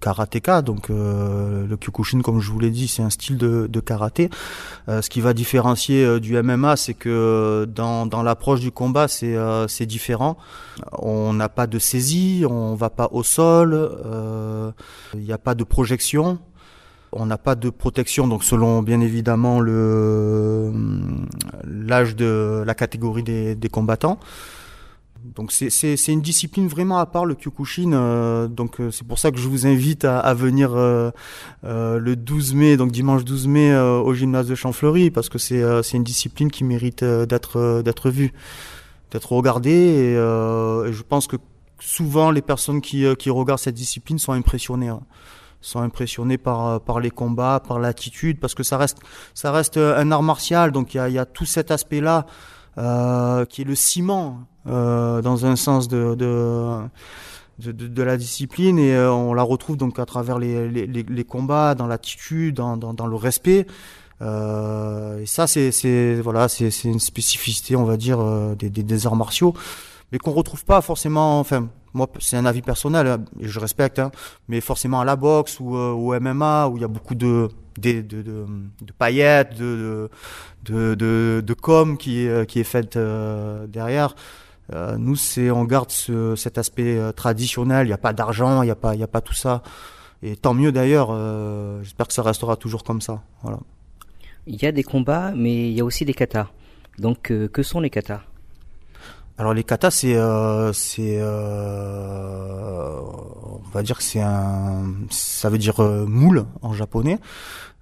karatéka 0.00 0.62
donc 0.62 0.90
euh, 0.90 1.66
le 1.66 1.76
kyokushin 1.76 2.22
comme 2.22 2.40
je 2.40 2.50
vous 2.50 2.58
l'ai 2.58 2.70
dit 2.70 2.88
c'est 2.88 3.02
un 3.02 3.10
style 3.10 3.36
de, 3.36 3.68
de 3.68 3.80
karaté. 3.80 4.30
Euh, 4.88 5.00
ce 5.00 5.10
qui 5.10 5.20
va 5.20 5.32
différencier 5.32 6.04
euh, 6.04 6.18
du 6.18 6.40
MMA 6.42 6.76
c'est 6.76 6.94
que 6.94 7.68
dans, 7.72 8.06
dans 8.06 8.22
l'approche 8.22 8.60
du 8.60 8.72
combat 8.72 9.06
c'est 9.06 9.36
euh, 9.36 9.68
c'est 9.68 9.86
différent. 9.86 10.36
On 10.98 11.32
n'a 11.32 11.48
pas 11.48 11.66
de 11.66 11.78
saisie, 11.78 12.44
on 12.48 12.74
va 12.74 12.90
pas 12.90 13.08
au 13.12 13.22
sol, 13.22 13.90
il 15.14 15.20
n'y 15.20 15.32
a 15.32 15.38
pas 15.38 15.54
de 15.54 15.62
projection. 15.64 16.38
On 17.14 17.26
n'a 17.26 17.36
pas 17.38 17.54
de 17.54 17.68
protection, 17.70 18.26
donc 18.26 18.42
selon 18.42 18.82
bien 18.82 19.00
évidemment 19.00 19.60
le 19.60 20.72
l'âge 21.64 22.16
de 22.16 22.62
la 22.66 22.74
catégorie 22.74 23.22
des, 23.22 23.54
des 23.54 23.68
combattants. 23.68 24.18
Donc 25.36 25.52
c'est 25.52 25.94
une 26.08 26.20
discipline 26.20 26.66
vraiment 26.66 26.98
à 26.98 27.06
part 27.06 27.24
le 27.26 27.36
Kyokushin. 27.36 27.92
euh, 27.92 28.48
donc 28.48 28.80
euh, 28.80 28.90
c'est 28.90 29.06
pour 29.06 29.20
ça 29.20 29.30
que 29.30 29.38
je 29.38 29.46
vous 29.46 29.66
invite 29.68 30.04
à, 30.04 30.18
à 30.18 30.34
venir 30.34 30.72
euh, 30.74 31.10
euh, 31.64 31.98
le 31.98 32.16
12 32.16 32.54
mai, 32.54 32.76
donc 32.76 32.90
dimanche 32.90 33.24
12 33.24 33.46
mai 33.46 33.70
euh, 33.72 33.98
au 34.00 34.14
gymnase 34.14 34.48
de 34.48 34.56
Champfleury, 34.56 35.10
parce 35.12 35.28
que 35.28 35.38
c'est 35.38 35.62
euh, 35.62 35.80
une 35.94 36.02
discipline 36.02 36.50
qui 36.50 36.64
mérite 36.64 37.04
euh, 37.04 37.24
d'être 37.24 37.56
euh, 37.60 37.82
d'être 37.82 38.10
vue, 38.10 38.32
d'être 39.12 39.30
regardée. 39.32 39.70
Et, 39.70 40.16
euh, 40.16 40.86
et 40.88 40.92
je 40.92 41.02
pense 41.04 41.28
que 41.28 41.36
souvent 41.78 42.32
les 42.32 42.42
personnes 42.42 42.80
qui 42.80 43.04
euh, 43.04 43.14
qui 43.14 43.30
regardent 43.30 43.60
cette 43.60 43.76
discipline 43.76 44.18
sont 44.18 44.32
impressionnées. 44.32 44.88
hein 44.88 45.02
sont 45.62 45.80
impressionnés 45.80 46.36
par 46.36 46.66
euh, 46.66 46.78
par 46.78 47.00
les 47.00 47.10
combats, 47.10 47.62
par 47.66 47.78
l'attitude, 47.78 48.38
parce 48.38 48.54
que 48.54 48.62
ça 48.62 48.76
reste 48.76 48.98
ça 49.32 49.50
reste 49.52 49.78
euh, 49.78 49.98
un 49.98 50.10
art 50.10 50.22
martial, 50.22 50.72
donc 50.72 50.94
il 50.94 51.12
y 51.12 51.18
a, 51.18 51.24
tout 51.24 51.46
cet 51.46 51.70
aspect-là 51.70 52.26
euh, 52.78 53.46
qui 53.46 53.62
est 53.62 53.64
le 53.64 53.74
ciment 53.74 54.40
dans 54.66 55.46
un 55.46 55.56
sens 55.56 55.88
de 55.88 56.14
de, 56.14 57.72
de, 57.72 58.02
la 58.02 58.16
discipline. 58.16 58.78
Et 58.78 58.96
on 58.98 59.34
la 59.34 59.42
retrouve 59.42 59.76
donc 59.76 59.98
à 59.98 60.06
travers 60.06 60.38
les, 60.38 60.68
les, 60.70 61.24
combats, 61.24 61.74
dans 61.74 61.86
l'attitude, 61.86 62.56
dans, 62.56 62.76
dans, 62.76 63.06
le 63.06 63.16
respect. 63.16 63.66
Et 64.20 65.26
ça 65.26 65.46
c'est 65.46 66.20
voilà 66.22 66.48
c'est 66.48 66.84
une 66.84 67.00
spécificité 67.00 67.74
on 67.74 67.84
va 67.84 67.96
dire 67.96 68.18
des, 68.56 68.70
des 68.70 69.06
arts 69.06 69.16
martiaux, 69.16 69.54
mais 70.12 70.18
qu'on 70.18 70.32
retrouve 70.32 70.64
pas 70.64 70.80
forcément. 70.82 71.40
Enfin 71.40 71.68
moi 71.94 72.06
c'est 72.20 72.36
un 72.36 72.46
avis 72.46 72.62
personnel 72.62 73.06
hein, 73.06 73.24
et 73.40 73.48
je 73.48 73.58
respecte, 73.60 73.98
hein, 73.98 74.10
mais 74.48 74.60
forcément 74.60 75.00
à 75.00 75.04
la 75.04 75.16
boxe 75.16 75.58
ou 75.60 75.76
euh, 75.76 75.90
au 75.92 76.18
MMA 76.20 76.68
où 76.68 76.76
il 76.76 76.80
y 76.80 76.84
a 76.84 76.88
beaucoup 76.88 77.14
de 77.14 77.48
paillettes, 78.98 79.56
de, 79.58 80.08
de, 80.64 81.54
com 81.54 81.96
qui, 81.98 82.20
est- 82.20 82.56
est 82.56 82.64
faite 82.64 82.96
euh, 82.96 83.66
derrière. 83.66 84.14
Euh, 84.72 84.96
nous, 84.96 85.16
c'est 85.16 85.50
on 85.50 85.64
garde 85.64 85.90
ce, 85.90 86.36
cet 86.36 86.56
aspect 86.56 86.96
euh, 86.96 87.12
traditionnel. 87.12 87.86
Il 87.86 87.90
n'y 87.90 87.94
a 87.94 87.98
pas 87.98 88.12
d'argent, 88.12 88.62
il 88.62 88.66
n'y 88.66 88.70
a 88.70 88.76
pas, 88.76 88.92
a 88.92 89.06
pas 89.06 89.20
tout 89.20 89.34
ça. 89.34 89.62
Et 90.22 90.36
tant 90.36 90.54
mieux 90.54 90.72
d'ailleurs. 90.72 91.08
euh, 91.10 91.82
J'espère 91.82 92.06
que 92.06 92.12
ça 92.12 92.22
restera 92.22 92.56
toujours 92.56 92.84
comme 92.84 93.00
ça. 93.00 93.22
Il 94.46 94.62
y 94.62 94.66
a 94.66 94.72
des 94.72 94.82
combats, 94.84 95.32
mais 95.36 95.68
il 95.70 95.72
y 95.76 95.80
a 95.80 95.84
aussi 95.84 96.04
des 96.04 96.14
katas. 96.14 96.48
Donc, 96.98 97.30
euh, 97.30 97.48
que 97.48 97.62
sont 97.62 97.80
les 97.80 97.90
katas? 97.90 98.22
Alors 99.42 99.54
les 99.54 99.64
katas, 99.64 99.90
c'est, 99.90 100.14
euh, 100.14 100.72
euh, 101.00 103.00
on 103.42 103.60
va 103.74 103.82
dire 103.82 103.98
que 103.98 104.04
c'est 104.04 104.20
un, 104.20 104.84
ça 105.10 105.50
veut 105.50 105.58
dire 105.58 105.82
euh, 105.82 106.06
moule 106.06 106.46
en 106.60 106.72
japonais. 106.72 107.18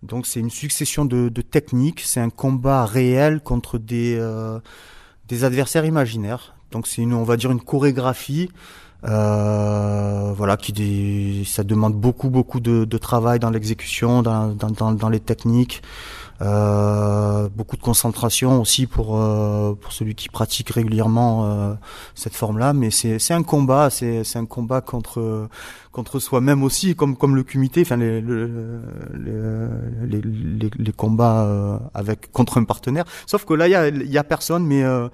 Donc 0.02 0.24
c'est 0.24 0.40
une 0.40 0.48
succession 0.48 1.04
de, 1.04 1.28
techniques. 1.42 2.00
C'est 2.00 2.20
un 2.20 2.30
combat 2.30 2.86
réel 2.86 3.42
contre 3.42 3.76
des, 3.76 4.18
des 5.28 5.44
adversaires 5.44 5.84
imaginaires. 5.84 6.54
Donc 6.70 6.86
c'est 6.86 7.02
une, 7.02 7.12
on 7.12 7.24
va 7.24 7.36
dire 7.36 7.50
une 7.50 7.60
chorégraphie. 7.60 8.48
Voilà, 9.02 10.56
qui 10.56 11.46
ça 11.46 11.62
demande 11.62 11.92
beaucoup 11.92 12.30
beaucoup 12.30 12.60
de, 12.60 12.96
travail 12.96 13.38
dans 13.38 13.50
l'exécution, 13.50 14.22
dans, 14.22 14.54
dans 14.54 15.10
les 15.10 15.20
techniques. 15.20 15.82
Euh, 16.42 17.48
beaucoup 17.54 17.76
de 17.76 17.82
concentration 17.82 18.60
aussi 18.62 18.86
pour 18.86 19.18
euh, 19.20 19.74
pour 19.74 19.92
celui 19.92 20.14
qui 20.14 20.28
pratique 20.30 20.70
régulièrement 20.70 21.44
euh, 21.44 21.74
cette 22.14 22.34
forme-là. 22.34 22.72
Mais 22.72 22.90
c'est 22.90 23.18
c'est 23.18 23.34
un 23.34 23.42
combat, 23.42 23.90
c'est 23.90 24.24
c'est 24.24 24.38
un 24.38 24.46
combat 24.46 24.80
contre 24.80 25.48
contre 25.92 26.18
soi-même 26.18 26.62
aussi, 26.62 26.94
comme 26.96 27.16
comme 27.16 27.36
le 27.36 27.42
kumité, 27.42 27.82
enfin 27.82 27.96
les 27.98 28.20
le- 28.22 28.46
le- 29.12 29.70
les, 30.06 30.20
les, 30.22 30.70
les 30.78 30.92
combats 30.92 31.42
euh, 31.44 31.78
avec 31.92 32.32
contre 32.32 32.56
un 32.58 32.64
partenaire. 32.64 33.04
Sauf 33.26 33.44
que 33.44 33.52
là 33.52 33.68
il 33.68 33.72
y 33.72 33.74
a 33.74 33.88
il 33.88 34.10
y 34.10 34.16
a 34.18 34.24
personne, 34.24 34.64
mais 34.64 34.82
euh, 34.82 35.08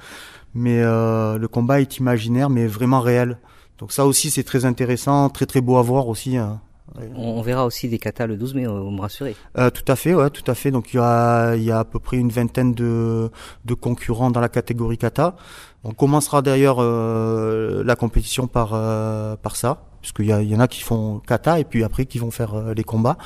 mais 0.55 0.81
le 0.83 1.47
combat 1.49 1.81
est 1.81 1.99
imaginaire, 1.99 2.51
mais 2.51 2.67
vraiment 2.69 3.01
réel. 3.01 3.39
Donc 3.79 3.93
ça 3.93 4.07
aussi 4.07 4.31
c'est 4.31 4.45
très 4.45 4.65
intéressant, 4.65 5.29
très 5.29 5.47
très 5.47 5.61
beau 5.61 5.77
à 5.77 5.83
voir 5.83 6.09
aussi. 6.09 6.37
hein. 6.37 6.61
On, 6.95 7.39
on 7.39 7.43
verra 7.43 7.67
aussi 7.67 7.89
des 7.89 7.99
katas 7.99 8.27
le 8.27 8.37
12 8.37 8.55
mai, 8.55 8.67
vous 8.67 8.91
me 8.91 9.01
rassurez. 9.01 9.35
Euh, 9.59 9.71
tout 9.71 9.85
à 9.91 9.97
fait, 9.97 10.15
ouais, 10.15 10.31
tout 10.31 10.49
à 10.51 10.55
fait. 10.55 10.71
Donc 10.71 10.95
il 10.95 10.97
y 10.97 11.01
a, 11.01 11.55
il 11.57 11.63
y 11.63 11.71
a 11.71 11.81
à 11.81 11.85
peu 11.85 11.99
près 11.99 12.17
une 12.17 12.31
vingtaine 12.31 12.73
de, 12.75 13.31
de 13.65 13.75
concurrents 13.75 14.31
dans 14.31 14.41
la 14.41 14.49
catégorie 14.49 14.99
kata. 14.99 15.37
On 15.85 15.93
commencera 15.93 16.43
d'ailleurs 16.43 16.79
euh, 16.81 17.83
la 17.85 17.97
compétition 17.97 18.47
par 18.47 18.71
euh, 18.73 19.37
par 19.37 19.57
ça, 19.57 19.83
puisqu'il 20.01 20.27
y, 20.27 20.33
a, 20.33 20.43
il 20.43 20.49
y 20.49 20.57
en 20.57 20.61
a 20.61 20.69
qui 20.69 20.81
font 20.83 21.21
kata 21.27 21.61
et 21.61 21.65
puis 21.65 21.85
après 21.85 22.07
qui 22.07 22.19
vont 22.19 22.31
faire 22.31 22.55
euh, 22.55 22.75
les 22.75 22.85
combats. 22.85 23.19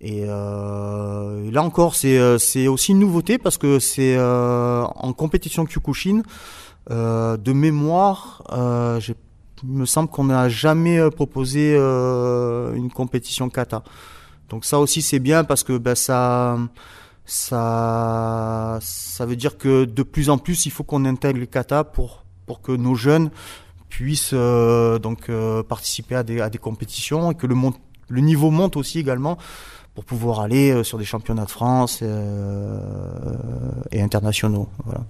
Et, 0.00 0.24
euh, 0.26 1.44
et 1.44 1.50
là 1.50 1.62
encore, 1.62 1.94
c'est 1.94 2.18
euh, 2.18 2.36
c'est 2.38 2.66
aussi 2.66 2.92
une 2.92 2.98
nouveauté 2.98 3.38
parce 3.38 3.56
que 3.58 3.78
c'est 3.78 4.16
euh, 4.16 4.82
en 4.84 5.12
compétition 5.12 5.64
Kyokushin. 5.64 6.22
Euh, 6.90 7.36
de 7.36 7.52
mémoire, 7.52 8.42
euh, 8.52 8.98
j'ai- 8.98 9.14
il 9.64 9.70
me 9.70 9.86
semble 9.86 10.08
qu'on 10.08 10.24
n'a 10.24 10.48
jamais 10.48 10.98
euh, 10.98 11.10
proposé 11.10 11.74
euh, 11.76 12.74
une 12.74 12.90
compétition 12.90 13.48
kata. 13.48 13.82
Donc 14.48 14.64
ça 14.64 14.78
aussi 14.78 15.02
c'est 15.02 15.18
bien 15.18 15.44
parce 15.44 15.62
que 15.62 15.78
ben, 15.78 15.94
ça, 15.94 16.58
ça, 17.24 18.78
ça 18.80 19.26
veut 19.26 19.36
dire 19.36 19.56
que 19.56 19.84
de 19.84 20.02
plus 20.02 20.30
en 20.30 20.38
plus 20.38 20.66
il 20.66 20.70
faut 20.70 20.84
qu'on 20.84 21.04
intègre 21.04 21.40
les 21.40 21.46
kata 21.46 21.84
pour 21.84 22.24
pour 22.46 22.60
que 22.60 22.72
nos 22.72 22.94
jeunes 22.94 23.30
puissent 23.88 24.32
euh, 24.34 24.98
donc 24.98 25.30
participer 25.68 26.16
à 26.16 26.22
des 26.22 26.40
à 26.40 26.50
des 26.50 26.58
compétitions 26.58 27.30
et 27.30 27.34
que 27.34 27.46
le 27.46 27.56
le 28.08 28.20
niveau 28.20 28.50
monte 28.50 28.76
aussi 28.76 28.98
également 28.98 29.38
pour 29.94 30.04
pouvoir 30.04 30.40
aller 30.40 30.84
sur 30.84 30.98
des 30.98 31.04
championnats 31.04 31.44
de 31.44 31.50
France 31.50 32.00
euh, 32.02 32.78
et 33.90 34.00
internationaux. 34.00 34.68
Voilà. 34.84 35.04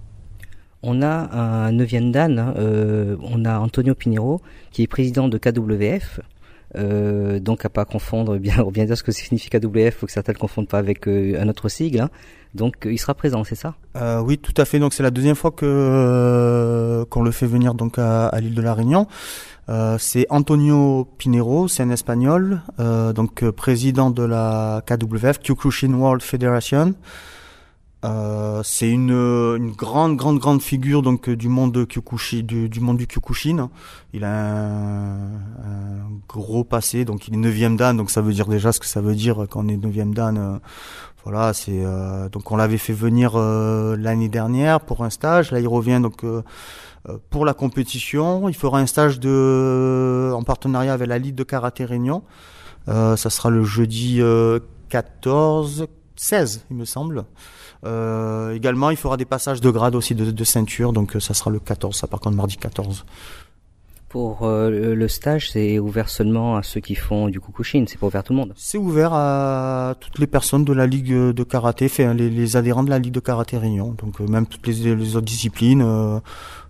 On 0.83 1.01
a 1.03 1.31
un 1.33 1.73
neuvième 1.73 2.11
dan, 2.11 2.39
hein, 2.39 2.55
euh, 2.59 3.17
on 3.23 3.45
a 3.45 3.59
Antonio 3.59 3.95
Pinheiro, 3.95 4.41
qui 4.73 4.83
est 4.83 4.87
président 4.89 5.29
de 5.29 5.39
KWF, 5.39 6.21
euh, 6.77 7.39
donc 7.39 7.65
à 7.65 7.69
pas 7.69 7.85
confondre, 7.85 8.37
bien, 8.39 8.65
bien 8.73 8.85
dire 8.85 8.97
ce 8.97 9.03
que 9.03 9.13
signifie 9.13 9.49
KWF, 9.51 9.97
faut 9.97 10.07
que 10.07 10.13
certains 10.13 10.33
ne 10.33 10.39
confondent 10.39 10.69
pas 10.69 10.79
avec 10.79 11.07
euh, 11.07 11.41
un 11.41 11.49
autre 11.49 11.69
sigle. 11.69 12.01
hein. 12.01 12.11
Donc 12.55 12.85
euh, 12.85 12.93
il 12.93 12.99
sera 12.99 13.15
présent, 13.15 13.45
c'est 13.45 13.55
ça? 13.55 13.75
Euh, 13.97 14.21
oui, 14.21 14.39
tout 14.39 14.55
à 14.57 14.65
fait. 14.65 14.79
Donc 14.79 14.93
c'est 14.93 15.03
la 15.03 15.11
deuxième 15.11 15.37
fois 15.37 15.53
que 15.53 17.05
qu'on 17.11 17.23
le 17.23 17.31
fait 17.31 17.47
venir 17.47 17.75
donc 17.75 17.99
à, 17.99 18.27
à 18.27 18.41
l'île 18.41 18.55
de 18.55 18.63
la 18.63 18.75
Réunion. 18.75 19.07
C'est 19.99 20.27
Antonio 20.29 21.09
Pinheiro, 21.17 21.67
c'est 21.67 21.83
un 21.83 21.89
Espagnol, 21.89 22.61
donc 23.15 23.49
président 23.53 24.11
de 24.11 24.23
la 24.23 24.83
KWF, 24.87 25.39
Kyokushin 25.41 25.95
World 25.95 26.21
Federation. 26.21 26.93
Euh, 28.05 28.63
c'est 28.65 28.91
une, 28.91 29.11
une 29.11 29.71
grande, 29.73 30.17
grande, 30.17 30.39
grande 30.41 30.61
figure 30.61 31.03
donc 31.03 31.31
du 31.31 31.49
monde 31.49 31.87
Kyokushin, 31.87 32.43
du, 32.43 32.69
du 32.69 32.81
monde 32.81 32.97
du 32.97 33.07
Kyokushin. 33.07 33.71
Il 34.13 34.25
a 34.25 34.31
un, 34.31 35.35
un, 35.35 36.11
gros 36.29 36.65
passé, 36.65 37.05
donc 37.05 37.29
il 37.29 37.35
est 37.35 37.37
neuvième 37.37 37.77
dan, 37.77 37.97
donc 37.97 38.11
ça 38.11 38.21
veut 38.21 38.33
dire 38.33 38.47
déjà 38.47 38.73
ce 38.73 38.81
que 38.81 38.87
ça 38.87 39.01
veut 39.01 39.15
dire 39.15 39.47
quand 39.49 39.65
on 39.65 39.69
est 39.69 39.77
neuvième 39.77 40.15
dan. 40.15 40.37
Euh, 40.37 40.59
voilà, 41.25 41.53
c'est 41.53 41.85
euh, 41.85 42.29
donc 42.29 42.51
on 42.51 42.57
l'avait 42.57 42.79
fait 42.79 42.93
venir 42.93 43.35
euh, 43.37 43.97
l'année 43.97 44.29
dernière 44.29 44.81
pour 44.81 45.05
un 45.05 45.11
stage. 45.11 45.53
Là, 45.53 45.61
il 45.61 45.69
revient 45.69 46.01
donc 46.03 46.25
euh, 46.25 46.43
pour 47.31 47.45
la 47.45 47.55
compétition. 47.55 48.49
Il 48.49 48.57
fera 48.57 48.81
un 48.81 48.87
stage 48.87 49.21
de 49.21 50.33
en 50.35 50.43
partenariat 50.43 50.93
avec 50.93 51.09
la 51.09 51.19
Ligue 51.19 51.37
de 51.37 51.45
karaté 51.45 51.85
Réunion. 51.85 52.25
ça 52.87 53.17
sera 53.17 53.51
le 53.51 53.63
jeudi 53.63 54.21
14, 54.89 55.87
16, 56.17 56.67
il 56.71 56.77
me 56.77 56.85
semble. 56.85 57.25
Euh, 57.85 58.55
également, 58.55 58.91
il 58.91 58.97
fera 58.97 59.17
des 59.17 59.25
passages 59.25 59.61
de 59.61 59.71
grade 59.71 59.95
aussi 59.95 60.15
de, 60.15 60.31
de 60.31 60.45
ceinture, 60.45 60.93
donc 60.93 61.17
ça 61.19 61.35
sera 61.35 61.51
le 61.51 61.59
14, 61.59 61.97
ça 61.97 62.07
par 62.07 62.21
contre 62.21 62.37
mardi 62.37 62.57
14. 62.57 63.05
Pour 64.13 64.43
euh, 64.43 64.95
le 64.95 65.09
stage, 65.09 65.51
c'est 65.53 65.79
ouvert 65.79 66.11
seulement 66.11 66.57
à 66.57 66.63
ceux 66.63 66.81
qui 66.81 66.95
font 66.95 67.29
du 67.29 67.41
Kukushin, 67.41 67.87
c'est 67.89 67.99
pas 67.99 68.09
ouvert 68.09 68.21
à 68.21 68.23
tout 68.23 68.35
le 68.35 68.41
monde. 68.41 68.53
C'est 68.57 68.77
ouvert 68.77 69.15
à 69.15 69.95
toutes 69.99 70.19
les 70.19 70.27
personnes 70.27 70.67
de 70.67 70.73
la 70.75 70.87
ligue 70.87 71.15
de 71.15 71.43
karaté, 71.45 71.89
fait 71.89 72.13
les, 72.13 72.29
les 72.29 72.57
adhérents 72.59 72.83
de 72.83 72.91
la 72.91 72.99
ligue 72.99 73.15
de 73.15 73.21
karaté 73.21 73.57
Réunion, 73.57 73.93
donc 73.93 74.21
euh, 74.21 74.27
même 74.27 74.45
toutes 74.45 74.67
les, 74.67 74.95
les, 74.95 75.17
autres 75.17 75.25
disciplines. 75.25 75.81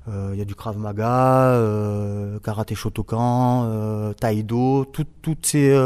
Il 0.06 0.12
euh, 0.12 0.36
y 0.36 0.40
a 0.40 0.44
du 0.44 0.54
Krav 0.54 0.78
Maga, 0.78 1.60
karaté 2.44 2.76
Shotokan, 2.76 4.12
Taïdo, 4.20 4.84
tout, 4.84 5.06
toutes 5.20 5.44
ces 5.44 5.76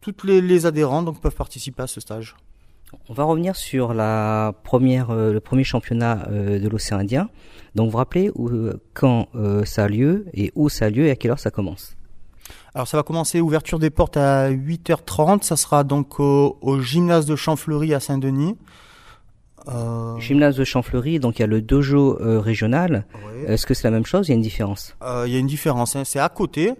toutes 0.00 0.24
les, 0.24 0.40
les 0.40 0.64
adhérents 0.64 1.02
donc 1.02 1.20
peuvent 1.20 1.34
participer 1.34 1.82
à 1.82 1.86
ce 1.86 2.00
stage. 2.00 2.34
On 3.08 3.14
va 3.14 3.24
revenir 3.24 3.56
sur 3.56 3.94
la 3.94 4.54
première, 4.62 5.10
euh, 5.10 5.32
le 5.32 5.40
premier 5.40 5.64
championnat 5.64 6.26
euh, 6.30 6.58
de 6.58 6.68
l'océan 6.68 6.98
Indien. 6.98 7.28
Donc 7.74 7.86
vous 7.86 7.92
vous 7.92 7.98
rappelez 7.98 8.30
où, 8.34 8.50
quand 8.94 9.28
euh, 9.34 9.64
ça 9.64 9.84
a 9.84 9.88
lieu 9.88 10.26
et 10.32 10.52
où 10.54 10.68
ça 10.68 10.86
a 10.86 10.90
lieu 10.90 11.06
et 11.06 11.10
à 11.10 11.16
quelle 11.16 11.32
heure 11.32 11.38
ça 11.38 11.50
commence? 11.50 11.96
Alors 12.74 12.86
ça 12.86 12.96
va 12.96 13.02
commencer 13.02 13.40
ouverture 13.40 13.78
des 13.78 13.90
portes 13.90 14.16
à 14.16 14.50
8h30. 14.50 15.42
Ça 15.42 15.56
sera 15.56 15.84
donc 15.84 16.20
au, 16.20 16.58
au 16.60 16.80
gymnase 16.80 17.26
de 17.26 17.36
Champfleury 17.36 17.94
à 17.94 18.00
Saint-Denis. 18.00 18.56
Gymnase 20.20 20.54
de 20.54 20.62
Champfleury, 20.62 21.18
donc 21.18 21.38
il 21.38 21.42
y 21.42 21.42
a 21.42 21.48
le 21.48 21.60
dojo 21.60 22.16
régional. 22.20 23.04
Est-ce 23.48 23.66
que 23.66 23.74
c'est 23.74 23.82
la 23.82 23.90
même 23.90 24.06
chose? 24.06 24.28
Il 24.28 24.30
y 24.30 24.32
a 24.32 24.36
une 24.36 24.42
différence? 24.42 24.94
Il 25.26 25.32
y 25.32 25.34
a 25.34 25.40
une 25.40 25.48
différence. 25.48 25.96
Hein. 25.96 26.04
C'est 26.04 26.20
à 26.20 26.28
côté 26.28 26.74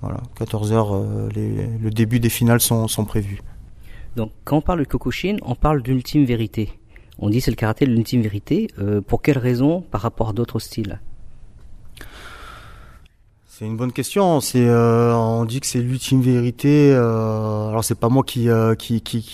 Voilà, 0.00 0.20
14 0.36 0.72
h 0.72 1.28
le 1.34 1.90
début 1.90 2.20
des 2.20 2.30
finales 2.30 2.60
sont 2.60 2.88
sont 2.88 3.04
prévus. 3.04 3.40
Donc 4.16 4.30
quand 4.44 4.58
on 4.58 4.62
parle 4.62 4.80
de 4.80 4.84
Kokushin, 4.84 5.36
on 5.42 5.54
parle 5.54 5.82
d'ultime 5.82 6.24
vérité. 6.24 6.70
On 7.18 7.30
dit 7.30 7.40
c'est 7.40 7.50
le 7.50 7.56
karaté 7.56 7.86
de 7.86 7.92
l'ultime 7.92 8.22
vérité. 8.22 8.68
pour 9.06 9.22
quelle 9.22 9.38
raison 9.38 9.80
par 9.80 10.00
rapport 10.00 10.30
à 10.30 10.32
d'autres 10.32 10.58
styles? 10.58 11.00
C'est 13.62 13.68
une 13.68 13.76
bonne 13.76 13.92
question. 13.92 14.40
C'est, 14.40 14.66
euh, 14.66 15.14
on 15.14 15.44
dit 15.44 15.60
que 15.60 15.68
c'est 15.68 15.78
l'ultime 15.78 16.20
vérité. 16.20 16.92
Euh, 16.92 17.68
alors 17.68 17.84
c'est 17.84 17.94
pas 17.94 18.08
moi 18.08 18.24
qui 18.24 18.48
euh, 18.48 18.74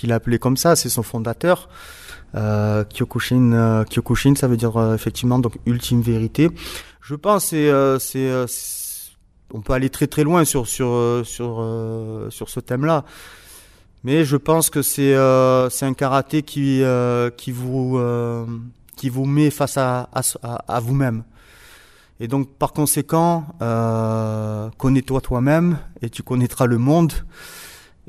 l'a 0.04 0.16
appelé 0.16 0.38
comme 0.38 0.58
ça, 0.58 0.76
c'est 0.76 0.90
son 0.90 1.02
fondateur. 1.02 1.70
Euh, 2.34 2.84
Kyokushin, 2.84 3.52
euh, 3.52 3.84
Kyokushin, 3.84 4.34
ça 4.34 4.46
veut 4.46 4.58
dire 4.58 4.92
effectivement 4.92 5.38
donc 5.38 5.54
ultime 5.64 6.02
vérité. 6.02 6.50
Je 7.00 7.14
pense 7.14 7.46
c'est 7.46 7.72
c'est 8.00 8.30
on 9.54 9.62
peut 9.62 9.72
aller 9.72 9.88
très 9.88 10.08
très 10.08 10.24
loin 10.24 10.44
sur 10.44 10.68
sur 10.68 11.24
ce 11.24 12.60
thème-là. 12.60 13.06
Mais 14.04 14.26
je 14.26 14.36
pense 14.36 14.68
que 14.68 14.82
c'est 14.82 15.14
un 15.16 15.94
karaté 15.96 16.42
qui 16.42 16.82
vous 16.82 17.98
qui 18.94 19.08
vous 19.08 19.24
met 19.24 19.48
face 19.48 19.78
à 19.78 20.80
vous-même. 20.82 21.22
Et 22.20 22.28
donc, 22.28 22.48
par 22.57 22.72
conséquent, 22.72 23.44
euh, 23.62 24.68
connais-toi 24.76 25.20
toi-même 25.20 25.78
et 26.02 26.11
tu 26.11 26.22
connaîtras 26.22 26.66
le 26.66 26.78
monde. 26.78 27.12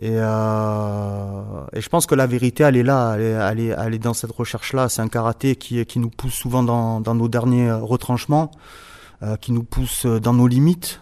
Et, 0.01 0.13
euh, 0.13 1.41
et, 1.73 1.81
je 1.81 1.89
pense 1.89 2.05
que 2.05 2.15
la 2.15 2.25
vérité, 2.25 2.63
elle 2.63 2.77
est 2.77 2.83
là, 2.83 3.15
elle 3.15 3.21
est, 3.21 3.31
elle 3.31 3.59
est, 3.59 3.75
elle 3.77 3.93
est 3.93 3.99
dans 3.99 4.13
cette 4.13 4.31
recherche-là. 4.31 4.89
C'est 4.89 5.01
un 5.01 5.09
karaté 5.09 5.55
qui, 5.57 5.85
qui 5.85 5.99
nous 5.99 6.09
pousse 6.09 6.33
souvent 6.33 6.63
dans, 6.63 7.01
dans 7.01 7.15
nos 7.15 7.27
derniers 7.27 7.71
retranchements, 7.71 8.51
euh, 9.23 9.35
qui 9.35 9.51
nous 9.51 9.63
pousse 9.63 10.05
dans 10.05 10.33
nos 10.33 10.47
limites 10.47 11.01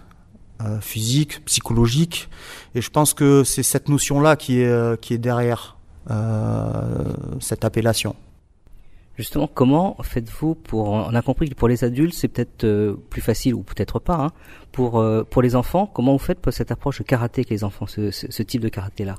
euh, 0.61 0.81
physiques, 0.81 1.45
psychologiques. 1.45 2.27
Et 2.73 2.81
je 2.81 2.89
pense 2.89 3.13
que 3.13 3.43
c'est 3.43 3.63
cette 3.63 3.87
notion-là 3.87 4.35
qui 4.35 4.61
est, 4.61 4.99
qui 4.99 5.13
est 5.13 5.19
derrière 5.19 5.77
euh, 6.09 7.03
cette 7.41 7.65
appellation. 7.65 8.15
Justement, 9.17 9.47
comment 9.47 9.97
faites-vous 10.03 10.53
pour 10.53 10.89
On 10.89 11.15
a 11.15 11.21
compris 11.23 11.49
que 11.49 11.55
pour 11.55 11.67
les 11.67 11.83
adultes, 11.83 12.13
c'est 12.13 12.27
peut-être 12.27 12.65
euh, 12.65 12.95
plus 13.09 13.21
facile 13.21 13.55
ou 13.55 13.63
peut-être 13.63 13.97
pas. 13.99 14.15
Hein, 14.15 14.29
pour 14.71 14.99
euh, 14.99 15.23
pour 15.23 15.41
les 15.41 15.55
enfants, 15.55 15.87
comment 15.87 16.11
vous 16.13 16.23
faites 16.23 16.39
pour 16.39 16.53
cette 16.53 16.71
approche 16.71 17.01
karaté 17.03 17.41
avec 17.41 17.49
les 17.49 17.63
enfants, 17.63 17.87
ce, 17.87 18.11
ce, 18.11 18.31
ce 18.31 18.43
type 18.43 18.61
de 18.61 18.69
karaté-là? 18.69 19.15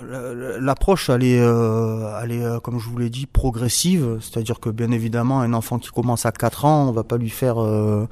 L'approche, 0.00 1.08
elle 1.10 1.24
est, 1.24 1.40
euh, 1.40 2.20
elle 2.22 2.32
est, 2.32 2.60
comme 2.62 2.78
je 2.78 2.88
vous 2.88 2.98
l'ai 2.98 3.10
dit, 3.10 3.26
progressive. 3.26 4.18
C'est-à-dire 4.20 4.60
que, 4.60 4.70
bien 4.70 4.90
évidemment, 4.90 5.40
un 5.40 5.52
enfant 5.52 5.78
qui 5.78 5.90
commence 5.90 6.26
à 6.26 6.32
4 6.32 6.64
ans, 6.64 6.88
on 6.88 6.92
va 6.92 7.04
pas 7.04 7.16
lui 7.16 7.30
faire, 7.30 7.62
euh, 7.62 8.06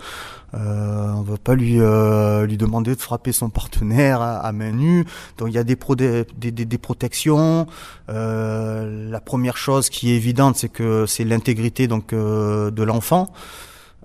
euh, 0.54 1.12
on 1.12 1.22
va 1.22 1.36
pas 1.38 1.54
lui 1.54 1.80
euh, 1.80 2.46
lui 2.46 2.56
demander 2.56 2.94
de 2.94 3.00
frapper 3.00 3.32
son 3.32 3.48
partenaire 3.48 4.20
à, 4.20 4.36
à 4.38 4.52
main 4.52 4.72
nue. 4.72 5.06
Donc, 5.38 5.48
il 5.48 5.54
y 5.54 5.58
a 5.58 5.64
des, 5.64 5.76
pro 5.76 5.96
des, 5.96 6.26
des, 6.36 6.50
des 6.52 6.78
protections. 6.78 7.66
Euh, 8.10 9.10
la 9.10 9.20
première 9.20 9.56
chose 9.56 9.88
qui 9.88 10.12
est 10.12 10.16
évidente, 10.16 10.56
c'est 10.56 10.68
que 10.68 11.06
c'est 11.06 11.24
l'intégrité 11.24 11.88
donc 11.88 12.12
euh, 12.12 12.70
de 12.70 12.82
l'enfant. 12.82 13.32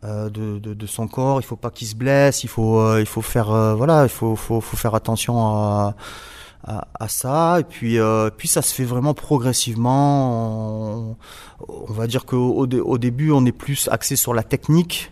De, 0.03 0.29
de, 0.59 0.73
de, 0.73 0.87
son 0.87 1.07
corps, 1.07 1.41
il 1.41 1.43
faut 1.43 1.57
pas 1.57 1.69
qu'il 1.69 1.85
se 1.85 1.95
blesse, 1.95 2.45
il 2.45 2.47
faut, 2.47 2.97
il 2.97 3.05
faut 3.05 3.21
faire, 3.21 3.75
voilà, 3.75 4.03
il 4.03 4.09
faut, 4.09 4.37
faut, 4.37 4.61
faut 4.61 4.77
faire 4.77 4.95
attention 4.95 5.37
à, 5.37 5.95
à, 6.67 6.88
à, 6.99 7.08
ça. 7.08 7.60
Et 7.60 7.63
puis 7.63 7.99
euh, 7.99 8.30
puis 8.36 8.47
ça 8.47 8.62
se 8.62 8.73
fait 8.73 8.84
vraiment 8.84 9.13
progressivement. 9.13 11.15
On, 11.67 11.93
va 11.93 12.08
dire 12.08 12.25
qu'au 12.25 12.65
au, 12.65 12.97
début 12.97 13.32
on 13.32 13.45
est 13.45 13.51
plus 13.51 13.88
axé 13.91 14.15
sur 14.15 14.34
la 14.34 14.43
technique. 14.43 15.12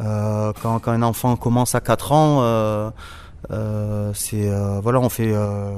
Euh, 0.00 0.52
quand, 0.62 0.78
quand 0.78 0.92
un 0.92 1.02
enfant 1.02 1.34
commence 1.34 1.74
à 1.74 1.80
4 1.80 2.12
ans 2.12 2.38
euh, 2.42 2.88
euh, 3.50 4.12
c'est 4.14 4.48
euh, 4.48 4.80
voilà 4.80 5.00
on 5.00 5.08
fait 5.08 5.32
euh, 5.32 5.70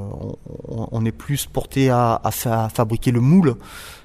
on, 0.68 0.88
on, 0.90 1.04
est 1.04 1.12
plus 1.12 1.46
porté 1.46 1.90
à, 1.90 2.14
à, 2.14 2.30
à, 2.46 2.68
fabriquer 2.68 3.12
le 3.12 3.20
moule 3.20 3.56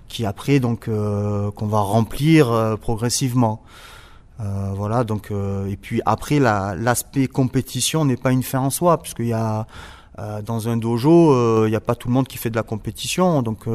qui 0.07 0.25
après 0.25 0.59
donc 0.59 0.85
qu'on 0.85 1.67
va 1.67 1.79
remplir 1.79 2.77
progressivement. 2.79 3.63
Voilà 4.37 5.03
donc 5.03 5.31
et 5.31 5.77
puis 5.77 6.01
après 6.05 6.39
l'aspect 6.39 7.27
compétition 7.27 8.05
n'est 8.05 8.17
pas 8.17 8.31
une 8.31 8.43
fin 8.43 8.59
en 8.59 8.69
soi 8.69 9.01
puisqu'il 9.01 9.27
y 9.27 9.33
a 9.33 9.65
Euh, 10.17 10.41
dans 10.41 10.69
un 10.69 10.77
dojo, 10.77 11.65
il 11.65 11.69
n'y 11.69 11.75
a 11.75 11.81
pas 11.81 11.95
tout 11.95 12.07
le 12.07 12.13
monde 12.13 12.27
qui 12.27 12.37
fait 12.37 12.49
de 12.49 12.55
la 12.55 12.63
compétition, 12.63 13.41
donc 13.41 13.65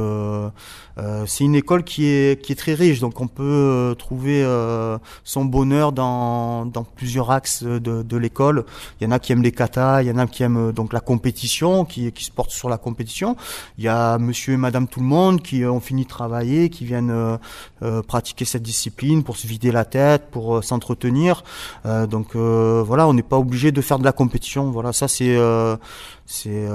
c'est 1.26 1.44
une 1.44 1.54
école 1.54 1.84
qui 1.84 2.06
est 2.06 2.42
qui 2.42 2.52
est 2.52 2.56
très 2.56 2.74
riche, 2.74 3.00
donc 3.00 3.20
on 3.20 3.26
peut 3.26 3.94
trouver 3.98 4.44
son 5.24 5.44
bonheur 5.44 5.92
dans 5.92 6.66
dans 6.66 6.84
plusieurs 6.84 7.30
axes 7.30 7.62
de, 7.62 8.02
de 8.02 8.16
l'école. 8.16 8.64
Il 9.00 9.04
y 9.04 9.06
en 9.06 9.10
a 9.10 9.18
qui 9.18 9.32
aiment 9.32 9.42
les 9.42 9.52
katas, 9.52 10.02
il 10.02 10.08
y 10.08 10.10
en 10.10 10.18
a 10.18 10.26
qui 10.26 10.42
aiment 10.42 10.72
donc 10.72 10.92
la 10.92 11.00
compétition, 11.00 11.84
qui 11.84 12.12
qui 12.12 12.24
se 12.24 12.30
portent 12.30 12.50
sur 12.50 12.68
la 12.68 12.78
compétition. 12.78 13.36
Il 13.78 13.84
y 13.84 13.88
a 13.88 14.18
Monsieur 14.18 14.54
et 14.54 14.58
Madame 14.58 14.88
tout 14.88 15.00
le 15.00 15.06
monde 15.06 15.42
qui 15.42 15.64
ont 15.64 15.80
fini 15.80 16.04
de 16.04 16.08
travailler, 16.08 16.70
qui 16.70 16.84
viennent 16.84 17.38
pratiquer 18.06 18.44
cette 18.44 18.62
discipline 18.62 19.22
pour 19.22 19.36
se 19.36 19.46
vider 19.46 19.72
la 19.72 19.84
tête, 19.84 20.30
pour 20.30 20.62
s'entretenir. 20.64 21.44
donc 21.84 22.34
voilà, 22.36 23.08
on 23.08 23.14
n'est 23.14 23.22
pas 23.22 23.38
obligé 23.38 23.72
de 23.72 23.80
faire 23.80 23.98
de 23.98 24.04
la 24.04 24.12
compétition. 24.12 24.70
Voilà, 24.70 24.92
ça 24.92 25.08
c'est 25.08 25.36
euh, 25.36 25.76
c'est 26.30 26.68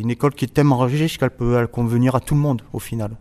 une 0.00 0.10
école 0.10 0.34
qui 0.34 0.46
est 0.46 0.52
tellement 0.52 0.78
riche 0.78 1.18
qu'elle 1.18 1.30
peut 1.30 1.66
convenir 1.68 2.16
à 2.16 2.20
tout 2.20 2.34
le 2.34 2.40
monde 2.40 2.62
au 2.72 2.80
final. 2.80 3.16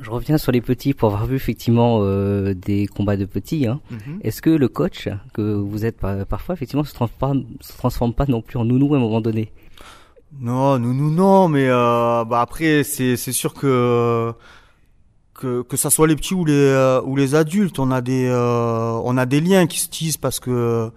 Je 0.00 0.10
reviens 0.10 0.36
sur 0.36 0.50
les 0.50 0.60
petits 0.60 0.94
pour 0.94 1.10
avoir 1.10 1.26
vu 1.26 1.36
effectivement 1.36 2.00
euh, 2.02 2.54
des 2.54 2.88
combats 2.88 3.16
de 3.16 3.24
petits. 3.24 3.68
Hein. 3.68 3.80
Mhm. 3.90 4.18
Est-ce 4.22 4.42
que 4.42 4.50
le 4.50 4.66
coach 4.66 5.08
que 5.32 5.54
vous 5.54 5.84
êtes 5.84 5.98
parfois 6.28 6.56
effectivement 6.56 6.82
se 6.82 6.92
transforme, 6.92 7.44
se 7.60 7.76
transforme 7.76 8.14
pas 8.14 8.24
non 8.26 8.42
plus 8.42 8.58
en 8.58 8.64
nounou 8.64 8.94
à 8.94 8.96
un 8.96 9.00
moment 9.00 9.20
donné? 9.20 9.52
Non, 10.40 10.80
nounou 10.80 11.10
non, 11.10 11.46
mais 11.46 11.68
euh, 11.68 12.24
bah 12.24 12.40
après 12.40 12.82
c'est 12.82 13.16
c'est 13.16 13.32
sûr 13.32 13.54
que 13.54 14.32
que 15.34 15.62
que 15.62 15.76
ça 15.76 15.90
soit 15.90 16.08
les 16.08 16.16
petits 16.16 16.34
ou 16.34 16.44
les 16.44 16.98
ou 17.04 17.14
les 17.14 17.36
adultes, 17.36 17.78
on 17.78 17.92
a 17.92 18.00
des 18.00 18.28
on 18.32 19.16
a 19.16 19.26
des 19.26 19.40
liens 19.40 19.68
qui 19.68 19.78
se 19.78 19.88
tissent 19.88 20.16
parce 20.16 20.40
que 20.40 20.90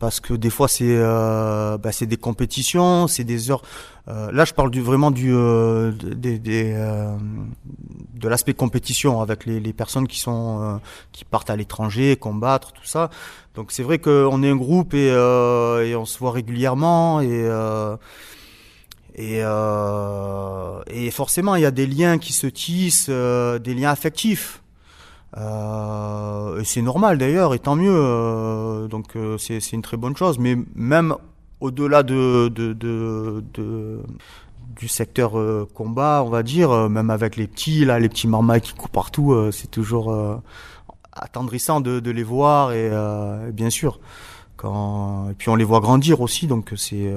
parce 0.00 0.18
que 0.18 0.34
des 0.34 0.50
fois 0.50 0.66
c'est 0.66 0.96
euh, 0.96 1.78
bah, 1.78 1.92
c'est 1.92 2.06
des 2.06 2.16
compétitions, 2.16 3.06
c'est 3.06 3.22
des 3.22 3.52
heures. 3.52 3.62
Euh, 4.08 4.32
là, 4.32 4.44
je 4.44 4.54
parle 4.54 4.70
du 4.70 4.80
vraiment 4.80 5.12
du 5.12 5.32
euh, 5.32 5.92
des, 5.92 6.40
des 6.40 6.72
euh, 6.74 7.14
de 8.14 8.28
l'aspect 8.28 8.54
compétition 8.54 9.20
avec 9.20 9.44
les, 9.46 9.60
les 9.60 9.72
personnes 9.72 10.08
qui 10.08 10.18
sont 10.18 10.60
euh, 10.62 10.76
qui 11.12 11.24
partent 11.24 11.50
à 11.50 11.54
l'étranger 11.54 12.16
combattre 12.16 12.72
tout 12.72 12.86
ça. 12.86 13.10
Donc 13.54 13.70
c'est 13.70 13.82
vrai 13.84 13.98
qu'on 13.98 14.42
est 14.42 14.50
un 14.50 14.56
groupe 14.56 14.94
et, 14.94 15.08
et 15.08 15.94
on 15.96 16.06
se 16.06 16.18
voit 16.18 16.32
régulièrement 16.32 17.20
et 17.20 17.48
et, 19.16 19.40
et 19.40 21.10
forcément 21.10 21.56
il 21.56 21.62
y 21.62 21.66
a 21.66 21.70
des 21.70 21.86
liens 21.86 22.16
qui 22.18 22.32
se 22.32 22.46
tissent, 22.46 23.10
des 23.10 23.74
liens 23.74 23.90
affectifs. 23.90 24.59
Euh, 25.36 26.60
et 26.60 26.64
c'est 26.64 26.82
normal 26.82 27.18
d'ailleurs, 27.18 27.54
et 27.54 27.58
tant 27.58 27.76
mieux. 27.76 27.94
Euh, 27.94 28.88
donc 28.88 29.16
euh, 29.16 29.38
c'est 29.38 29.72
une 29.72 29.82
très 29.82 29.96
bonne 29.96 30.16
chose. 30.16 30.38
Mais 30.38 30.56
même 30.74 31.14
au-delà 31.60 32.02
de, 32.02 32.48
de, 32.48 32.72
de, 32.72 33.44
de, 33.54 34.00
du 34.76 34.88
secteur 34.88 35.38
euh, 35.38 35.68
combat, 35.74 36.22
on 36.24 36.30
va 36.30 36.42
dire, 36.42 36.88
même 36.88 37.10
avec 37.10 37.36
les 37.36 37.46
petits, 37.46 37.84
là, 37.84 37.98
les 37.98 38.08
petits 38.08 38.28
marmailles 38.28 38.62
qui 38.62 38.74
courent 38.74 38.90
partout, 38.90 39.36
c'est 39.52 39.70
toujours 39.70 40.40
attendrissant 41.12 41.80
de, 41.80 42.10
les 42.10 42.22
voir 42.22 42.72
et, 42.72 42.90
bien 43.52 43.70
sûr. 43.70 44.00
Quand... 44.56 45.30
Et 45.30 45.34
puis 45.34 45.48
on 45.48 45.56
les 45.56 45.64
voit 45.64 45.80
grandir 45.80 46.20
aussi, 46.20 46.46
donc 46.46 46.72
c'est 46.76 47.12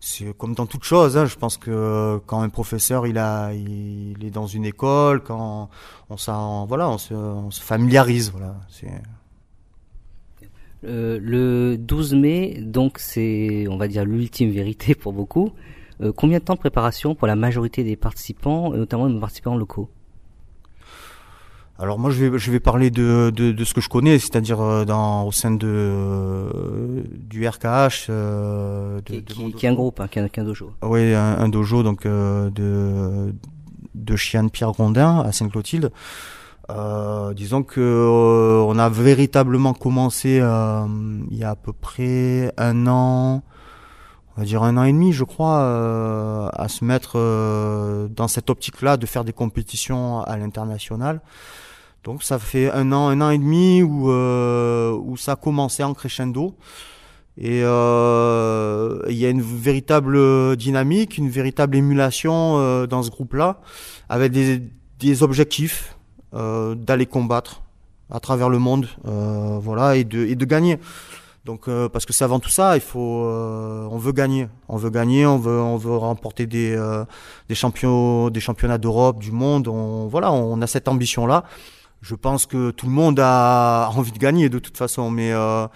c'est 0.00 0.36
comme 0.36 0.54
dans 0.54 0.66
toute 0.66 0.84
chose. 0.84 1.16
Hein, 1.16 1.26
je 1.26 1.36
pense 1.36 1.58
que 1.58 2.18
quand 2.26 2.40
un 2.40 2.48
professeur 2.48 3.06
il 3.06 3.18
a, 3.18 3.52
il, 3.52 4.24
est 4.24 4.30
dans 4.30 4.46
une 4.46 4.64
école, 4.64 5.22
quand 5.22 5.68
on 6.08 6.64
voilà, 6.64 6.88
on 6.88 6.98
se, 6.98 7.14
on 7.14 7.50
se, 7.50 7.60
familiarise. 7.60 8.32
Voilà. 8.32 8.56
Euh, 10.84 11.18
le 11.20 11.76
12 11.76 12.14
mai, 12.14 12.58
donc 12.62 12.98
c'est, 12.98 13.66
on 13.68 13.76
va 13.76 13.86
dire, 13.86 14.04
l'ultime 14.06 14.50
vérité 14.50 14.94
pour 14.94 15.12
beaucoup. 15.12 15.52
Euh, 16.00 16.12
combien 16.12 16.38
de 16.38 16.44
temps 16.44 16.54
de 16.54 16.58
préparation 16.58 17.14
pour 17.14 17.26
la 17.26 17.36
majorité 17.36 17.84
des 17.84 17.96
participants, 17.96 18.70
notamment 18.70 19.08
des 19.10 19.20
participants 19.20 19.56
locaux? 19.56 19.90
Alors 21.80 21.98
moi 21.98 22.10
je 22.10 22.26
vais 22.26 22.38
je 22.38 22.50
vais 22.50 22.60
parler 22.60 22.90
de, 22.90 23.32
de, 23.34 23.52
de 23.52 23.64
ce 23.64 23.72
que 23.72 23.80
je 23.80 23.88
connais, 23.88 24.18
c'est-à-dire 24.18 24.60
euh, 24.60 24.84
dans 24.84 25.24
au 25.24 25.32
sein 25.32 25.50
de 25.50 25.66
euh, 25.66 27.02
du 27.16 27.48
RKH 27.48 28.06
euh, 28.10 29.00
de, 29.06 29.20
qui, 29.20 29.52
qui, 29.54 29.64
est 29.66 29.68
un 29.70 29.74
groupe, 29.74 29.98
hein, 29.98 30.06
qui, 30.06 30.18
est 30.18 30.38
un, 30.38 30.44
dojo. 30.44 30.72
Oui, 30.82 31.14
un, 31.14 31.48
dojo 31.48 31.82
donc 31.82 32.04
euh, 32.04 32.50
de 32.50 33.34
de 33.94 34.16
Chian 34.16 34.48
Pierre 34.48 34.72
Grondin 34.72 35.20
à 35.20 35.32
Sainte-Clotilde. 35.32 35.90
disons 37.34 37.62
que 37.62 38.06
on 38.66 38.78
a 38.78 38.88
véritablement 38.90 39.72
commencé 39.72 40.36
il 40.36 41.36
y 41.36 41.44
a 41.44 41.50
à 41.50 41.56
peu 41.56 41.72
près 41.72 42.52
un 42.58 42.86
an, 42.88 43.42
on 44.36 44.40
va 44.40 44.44
dire 44.44 44.62
un 44.62 44.76
an 44.76 44.84
et 44.84 44.92
demi, 44.92 45.14
je 45.14 45.24
crois, 45.24 46.50
à 46.52 46.68
se 46.68 46.84
mettre 46.84 47.16
dans 48.14 48.28
cette 48.28 48.50
optique-là 48.50 48.98
de 48.98 49.06
faire 49.06 49.24
des 49.24 49.32
compétitions 49.32 50.20
à 50.20 50.36
l'international. 50.36 51.22
Donc 52.04 52.22
ça 52.22 52.38
fait 52.38 52.70
un 52.70 52.92
an, 52.92 53.08
un 53.08 53.20
an 53.20 53.30
et 53.30 53.38
demi 53.38 53.82
où, 53.82 54.10
euh, 54.10 54.98
ça 55.16 55.32
a 55.32 55.36
commencé 55.36 55.82
en 55.82 55.92
crescendo. 55.92 56.54
Et 57.36 57.62
euh, 57.62 59.02
il 59.08 59.16
y 59.16 59.24
a 59.24 59.30
une 59.30 59.42
véritable 59.42 60.56
dynamique, 60.56 61.18
une 61.18 61.28
véritable 61.28 61.76
émulation 61.76 62.58
euh, 62.58 62.86
dans 62.86 63.02
ce 63.02 63.10
groupe-là, 63.10 63.60
avec 64.08 64.32
des, 64.32 65.22
objectifs 65.22 65.96
d'aller 66.32 67.06
combattre 67.06 67.62
à 68.10 68.20
travers 68.20 68.48
le 68.48 68.58
monde, 68.58 68.86
voilà, 69.04 69.96
et 69.96 70.04
de, 70.04 70.44
gagner. 70.44 70.78
Donc 71.44 71.68
parce 71.92 72.04
que 72.04 72.12
c'est 72.12 72.24
avant 72.24 72.38
tout 72.38 72.50
ça, 72.50 72.76
il 72.76 72.82
faut, 72.82 73.24
on 73.24 73.98
veut 73.98 74.12
gagner, 74.12 74.48
on 74.68 74.76
veut 74.76 74.90
gagner, 74.90 75.26
on 75.26 75.38
veut, 75.38 75.96
remporter 75.96 76.46
des, 76.46 76.78
des 77.48 77.54
champions, 77.54 78.30
des 78.30 78.40
championnats 78.40 78.78
d'Europe, 78.78 79.18
du 79.18 79.32
monde. 79.32 79.66
On, 79.66 80.06
voilà, 80.06 80.30
on 80.32 80.60
a 80.60 80.66
cette 80.66 80.86
ambition-là 80.86 81.44
je 82.00 82.14
pense 82.14 82.46
que 82.46 82.70
tout 82.70 82.86
le 82.86 82.92
monde 82.92 83.20
a 83.20 83.90
envie 83.94 84.12
de 84.12 84.18
gagner 84.18 84.48
de 84.48 84.58
toute 84.58 84.76
façon, 84.76 85.10
mais 85.10 85.32
euh, 85.32 85.66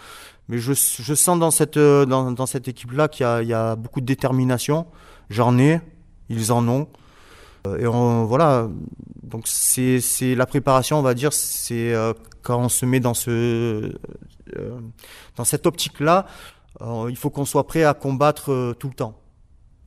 mais 0.49 0.59
je, 0.59 0.73
je 0.73 1.15
sens 1.15 1.39
dans 1.39 1.51
cette 1.51 1.77
euh, 1.77 2.07
dans, 2.07 2.47
cette 2.47 2.69
équipe 2.69 2.93
là 2.93 3.09
qu'il 3.09 3.27
y 3.27 3.47
y 3.47 3.55
a 3.55 3.77
beaucoup 3.77 4.01
de 4.01 4.07
détermination. 4.07 4.87
J'en 5.31 5.59
ai, 5.59 5.81
ils 6.29 6.53
en 6.53 6.67
ont. 6.69 6.89
Euh, 7.67 7.79
et 7.79 7.87
on, 7.87 8.25
voilà, 8.25 8.69
donc 9.23 9.45
c'est 9.47 10.01
c'est 10.01 10.35
la 10.35 10.47
préparation, 10.47 10.99
on 10.99 11.03
va 11.03 11.15
dire, 11.15 11.33
c'est 11.33 11.95
quand 12.43 12.59
on 12.59 12.69
se 12.69 12.87
met 12.87 13.01
dans 13.01 13.15
ce 13.15 13.93
dans 15.37 15.45
cette 15.45 15.67
optique 15.67 16.01
là, 16.01 16.27
il 17.09 17.17
faut 17.17 17.31
qu'on 17.31 17.45
soit 17.45 17.67
prêt 17.67 17.85
à 17.85 17.95
combattre 17.95 18.75
tout 18.79 18.89
le 18.89 18.95
temps. 18.95 19.19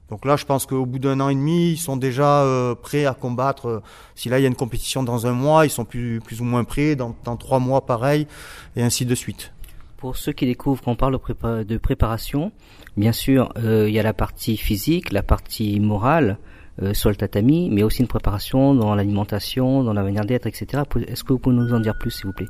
Donc 0.09 0.25
là, 0.25 0.37
je 0.37 0.45
pense 0.45 0.65
qu'au 0.65 0.85
bout 0.85 0.99
d'un 0.99 1.19
an 1.19 1.29
et 1.29 1.35
demi, 1.35 1.71
ils 1.71 1.77
sont 1.77 1.97
déjà 1.97 2.43
euh, 2.43 2.75
prêts 2.75 3.05
à 3.05 3.13
combattre. 3.13 3.81
Si 4.15 4.29
là, 4.29 4.39
il 4.39 4.43
y 4.43 4.45
a 4.45 4.47
une 4.47 4.55
compétition 4.55 5.03
dans 5.03 5.27
un 5.27 5.33
mois, 5.33 5.65
ils 5.65 5.69
sont 5.69 5.85
plus, 5.85 6.21
plus 6.21 6.39
ou 6.41 6.45
moins 6.45 6.63
prêts. 6.63 6.95
Dans, 6.95 7.15
dans 7.23 7.35
trois 7.35 7.59
mois, 7.59 7.85
pareil, 7.85 8.27
et 8.75 8.83
ainsi 8.83 9.05
de 9.05 9.15
suite. 9.15 9.51
Pour 9.97 10.15
ceux 10.15 10.31
qui 10.31 10.45
découvrent 10.45 10.83
qu'on 10.83 10.95
parle 10.95 11.19
de, 11.65 11.77
préparation, 11.77 12.51
bien 12.95 13.11
sûr, 13.11 13.51
euh, 13.57 13.89
il 13.89 13.95
y 13.95 13.99
a 13.99 14.03
la 14.03 14.13
partie 14.13 14.55
physique, 14.55 15.11
la 15.11 15.23
partie 15.23 15.79
morale 15.79 16.37
euh, 16.83 16.93
sur 16.93 17.09
le 17.09 17.15
tatami, 17.15 17.69
mais 17.71 17.81
aussi 17.81 18.01
une 18.01 18.07
préparation 18.07 18.75
dans 18.75 18.93
l'alimentation, 18.93 19.83
dans 19.83 19.93
la 19.93 20.03
manière 20.03 20.25
d'être, 20.25 20.45
etc. 20.45 20.83
Est-ce 21.07 21.23
que 21.23 21.33
vous 21.33 21.39
pouvez 21.39 21.55
nous 21.55 21.73
en 21.73 21.79
dire 21.79 21.97
plus, 21.97 22.11
s'il 22.11 22.27
vous 22.27 22.33
plaît? 22.33 22.47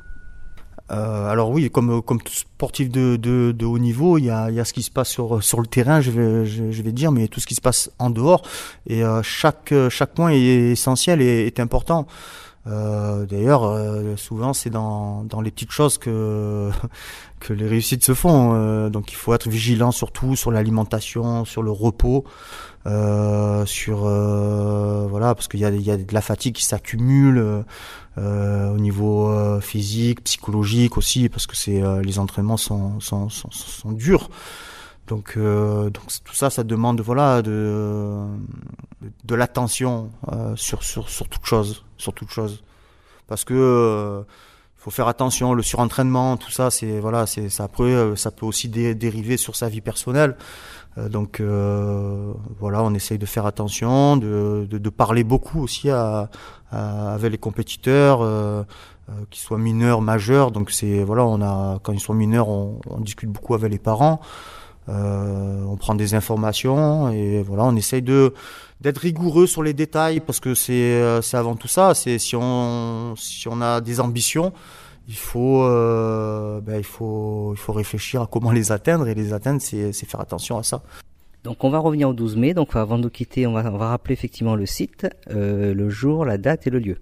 Euh, 0.91 1.29
alors 1.29 1.49
oui, 1.49 1.69
comme 1.69 2.01
comme 2.01 2.19
sportif 2.27 2.89
de, 2.89 3.17
de, 3.17 3.65
haut 3.65 3.79
niveau, 3.79 4.17
il 4.17 4.25
y 4.25 4.29
a, 4.29 4.49
y 4.51 4.59
a 4.59 4.65
ce 4.65 4.73
qui 4.73 4.83
se 4.83 4.91
passe 4.91 5.09
sur 5.09 5.43
sur 5.43 5.59
le 5.59 5.67
terrain, 5.67 5.99
je 6.01 6.11
vais 6.11 6.45
je, 6.45 6.71
je 6.71 6.81
vais 6.81 6.91
dire, 6.93 7.11
mais 7.11 7.27
tout 7.27 7.39
ce 7.39 7.47
qui 7.47 7.55
se 7.55 7.61
passe 7.61 7.91
en 7.99 8.09
dehors. 8.09 8.41
Et 8.87 9.03
euh, 9.03 9.21
chaque 9.21 9.73
chaque 9.89 10.13
point 10.13 10.31
est 10.31 10.71
essentiel 10.71 11.21
et 11.21 11.45
est 11.45 11.59
important. 11.59 12.07
Euh, 12.67 13.25
D'ailleurs, 13.25 13.63
euh, 13.63 14.15
souvent 14.17 14.53
c'est 14.53 14.69
dans 14.69 15.23
dans 15.23 15.41
les 15.41 15.51
petites 15.51 15.71
choses 15.71 15.97
que 15.97 16.69
que 17.39 17.53
les 17.53 17.67
réussites 17.67 18.03
se 18.03 18.13
font. 18.13 18.53
Euh, 18.53 18.89
donc 18.89 19.11
il 19.11 19.15
faut 19.15 19.33
être 19.33 19.49
vigilant 19.49 19.91
surtout 19.91 20.35
sur 20.35 20.51
l'alimentation, 20.51 21.45
sur 21.45 21.63
le 21.63 21.71
repos. 21.71 22.23
Euh, 22.85 23.65
sur 23.65 24.05
euh, 24.05 25.07
voilà 25.09 25.35
parce 25.35 25.49
qu'il 25.49 25.59
y 25.59 25.65
a, 25.65 25.69
y 25.71 25.91
a 25.91 25.97
de 25.97 26.13
la 26.13 26.21
fatigue 26.21 26.55
qui 26.55 26.63
s'accumule 26.63 27.65
au 28.17 28.77
niveau 28.79 29.59
physique, 29.61 30.23
psychologique 30.23 30.97
aussi, 30.97 31.29
parce 31.29 31.45
que 31.45 31.55
c'est 31.55 31.83
les 32.01 32.17
entraînements 32.17 32.57
sont, 32.57 32.99
sont, 32.99 33.29
sont, 33.29 33.51
sont 33.51 33.91
durs. 33.91 34.29
Donc, 35.05 35.37
donc 35.37 36.03
tout 36.23 36.33
ça, 36.33 36.49
ça 36.49 36.63
demande 36.63 36.99
voilà 37.01 37.43
de 37.43 38.25
de 39.23 39.35
l'attention 39.35 40.09
sur, 40.55 40.81
sur 40.81 41.09
sur 41.09 41.29
toute 41.29 41.45
chose, 41.45 41.83
sur 41.97 42.13
toute 42.13 42.31
chose, 42.31 42.63
parce 43.27 43.43
que 43.45 44.25
faut 44.87 44.95
faire 44.95 45.09
attention. 45.09 45.53
Le 45.53 45.63
surentraînement, 45.63 46.37
tout 46.37 46.51
ça, 46.51 46.71
c'est 46.71 46.99
voilà, 46.99 47.25
c'est 47.25 47.49
ça 47.49 47.67
peut 47.67 48.15
ça 48.15 48.31
peut 48.31 48.45
aussi 48.45 48.69
dériver 48.69 49.35
sur 49.37 49.55
sa 49.55 49.67
vie 49.67 49.81
personnelle. 49.81 50.37
donc 50.97 51.41
voilà, 52.59 52.81
on 52.83 52.93
essaye 52.93 53.17
de 53.17 53.25
faire 53.25 53.45
attention, 53.45 54.17
de, 54.17 54.89
parler 54.89 55.23
beaucoup 55.23 55.61
aussi 55.61 55.89
à, 55.89 56.29
euh, 56.73 57.15
avec 57.15 57.31
les 57.31 57.37
compétiteurs, 57.37 58.21
euh, 58.21 58.63
euh, 59.09 59.13
qu'ils 59.29 59.41
soient 59.41 59.57
mineurs, 59.57 60.01
majeurs. 60.01 60.51
Donc 60.51 60.71
c'est 60.71 61.03
voilà, 61.03 61.25
on 61.25 61.41
a 61.41 61.79
quand 61.81 61.93
ils 61.93 61.99
sont 61.99 62.13
mineurs, 62.13 62.49
on, 62.49 62.79
discute 62.99 63.29
beaucoup 63.29 63.53
avec 63.53 63.71
les 63.71 63.79
parents. 63.79 64.19
Euh, 64.89 65.63
on 65.65 65.75
prend 65.77 65.95
des 65.95 66.13
informations 66.13 67.09
et 67.09 67.41
voilà, 67.41 67.63
on 67.63 67.75
essaye 67.75 68.01
de 68.01 68.33
d'être 68.81 68.99
rigoureux 68.99 69.47
sur 69.47 69.63
les 69.63 69.73
détails 69.73 70.19
parce 70.19 70.39
que 70.39 70.53
c'est 70.53 70.73
euh, 70.73 71.21
c'est 71.21 71.37
avant 71.37 71.55
tout 71.55 71.67
ça. 71.67 71.93
C'est 71.93 72.19
si 72.19 72.35
on 72.35 73.15
si 73.17 73.47
on 73.47 73.61
a 73.61 73.81
des 73.81 73.99
ambitions, 73.99 74.53
il 75.07 75.15
faut 75.15 75.63
euh, 75.63 76.61
ben, 76.61 76.77
il 76.77 76.83
faut 76.83 77.53
il 77.53 77.59
faut 77.59 77.73
réfléchir 77.73 78.21
à 78.21 78.27
comment 78.27 78.51
les 78.51 78.71
atteindre 78.71 79.07
et 79.07 79.15
les 79.15 79.33
atteindre, 79.33 79.61
c'est 79.61 79.93
c'est 79.93 80.07
faire 80.07 80.21
attention 80.21 80.57
à 80.57 80.63
ça. 80.63 80.83
Donc 81.43 81.63
on 81.63 81.69
va 81.69 81.79
revenir 81.79 82.09
au 82.09 82.13
12 82.13 82.35
mai. 82.35 82.53
Donc 82.53 82.75
avant 82.75 82.97
de 82.97 83.03
nous 83.03 83.09
quitter, 83.09 83.47
on 83.47 83.53
va, 83.53 83.71
on 83.71 83.77
va 83.77 83.89
rappeler 83.89 84.13
effectivement 84.13 84.55
le 84.55 84.65
site, 84.65 85.07
euh, 85.29 85.73
le 85.73 85.89
jour, 85.89 86.25
la 86.25 86.37
date 86.37 86.67
et 86.67 86.69
le 86.69 86.79
lieu. 86.79 86.97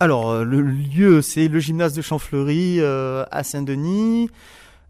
Alors 0.00 0.44
le 0.44 0.60
lieu, 0.62 1.20
c'est 1.20 1.46
le 1.46 1.60
gymnase 1.60 1.92
de 1.92 2.00
Champfleury 2.00 2.80
euh, 2.80 3.24
à 3.30 3.44
Saint-Denis. 3.44 4.30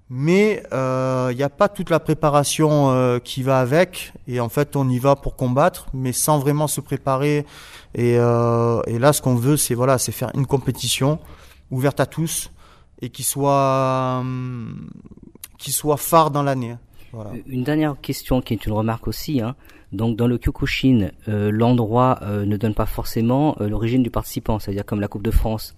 mais 0.09 0.63
euh, 0.73 1.29
il 1.33 1.37
n'y 1.37 1.43
a 1.43 1.49
pas 1.49 1.69
toute 1.69 1.91
la 1.91 2.01
préparation 2.01 2.91
euh, 2.91 3.19
qui 3.19 3.43
va 3.43 3.61
avec. 3.61 4.13
Et 4.29 4.41
en 4.41 4.49
fait, 4.49 4.77
on 4.77 4.89
y 4.89 4.99
va 4.99 5.17
pour 5.17 5.37
combattre, 5.37 5.89
mais 5.93 6.13
sans 6.13 6.39
vraiment 6.39 6.69
se 6.69 6.81
préparer. 6.81 7.45
Et, 7.95 8.17
euh, 8.19 8.81
et 8.87 8.99
là, 8.99 9.13
ce 9.13 9.23
qu'on 9.23 9.35
veut, 9.35 9.57
c'est 9.57 9.75
voilà, 9.75 9.99
c'est 9.99 10.13
faire 10.13 10.31
une 10.35 10.47
compétition 10.47 11.19
ouverte 11.71 12.01
à 12.01 12.07
tous 12.07 12.51
et 13.03 13.11
qui 13.11 13.23
soit 13.23 14.19
hum, 14.21 14.91
qui 15.59 15.73
soit 15.73 15.97
phare 15.97 16.31
dans 16.31 16.43
l'année. 16.43 16.77
Voilà. 17.13 17.31
Une 17.47 17.65
dernière 17.65 17.97
question 18.01 18.41
qui 18.41 18.55
est 18.55 18.67
une 18.67 18.73
remarque 18.73 19.09
aussi. 19.09 19.41
Hein. 19.41 19.55
Donc 19.93 20.17
dans 20.17 20.27
le 20.27 20.39
Kyokushin, 20.39 21.11
euh, 21.29 21.51
l'endroit 21.51 22.19
euh, 22.23 22.45
ne 22.45 22.57
donne 22.57 22.75
pas 22.75 22.87
forcément 22.87 23.57
euh, 23.61 23.69
l'origine 23.69 24.03
du 24.03 24.11
participant. 24.11 24.59
C'est-à-dire 24.59 24.85
comme 24.85 25.01
la 25.01 25.09
Coupe 25.09 25.23
de 25.23 25.31
France 25.31 25.75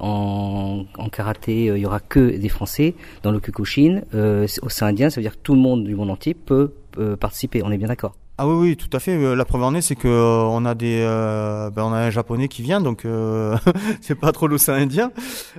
en, 0.00 0.84
karaté, 1.12 1.70
euh, 1.70 1.78
il 1.78 1.82
y 1.82 1.86
aura 1.86 2.00
que 2.00 2.36
des 2.36 2.48
Français. 2.48 2.94
Dans 3.22 3.30
le 3.32 3.38
Kyokushin, 3.40 4.02
euh, 4.14 4.46
c'est- 4.46 4.60
sein 4.68 4.86
indien, 4.86 5.10
ça 5.10 5.16
veut 5.16 5.22
dire 5.22 5.32
que 5.32 5.42
tout 5.42 5.54
le 5.54 5.60
monde 5.60 5.84
du 5.84 5.94
monde 5.94 6.10
entier 6.10 6.34
peut 6.34 6.72
euh, 6.98 7.16
participer. 7.16 7.62
On 7.64 7.70
est 7.70 7.78
bien 7.78 7.88
d'accord? 7.88 8.14
Ah 8.38 8.48
oui, 8.48 8.54
oui, 8.70 8.76
tout 8.76 8.88
à 8.96 9.00
fait. 9.00 9.12
Euh, 9.16 9.34
La 9.36 9.44
preuve 9.44 9.62
en 9.62 9.74
est, 9.74 9.82
c'est 9.82 9.96
que 9.96 10.08
euh, 10.08 10.42
on 10.44 10.64
a 10.64 10.74
des, 10.74 11.02
euh, 11.04 11.68
ben, 11.70 11.82
on 11.84 11.92
a 11.92 11.98
un 11.98 12.10
japonais 12.10 12.48
qui 12.48 12.62
vient, 12.62 12.80
donc 12.80 13.04
euh, 13.04 13.54
c'est 14.00 14.14
pas 14.14 14.32
trop 14.32 14.46
l'océan 14.48 14.74
Indien. 14.76 15.12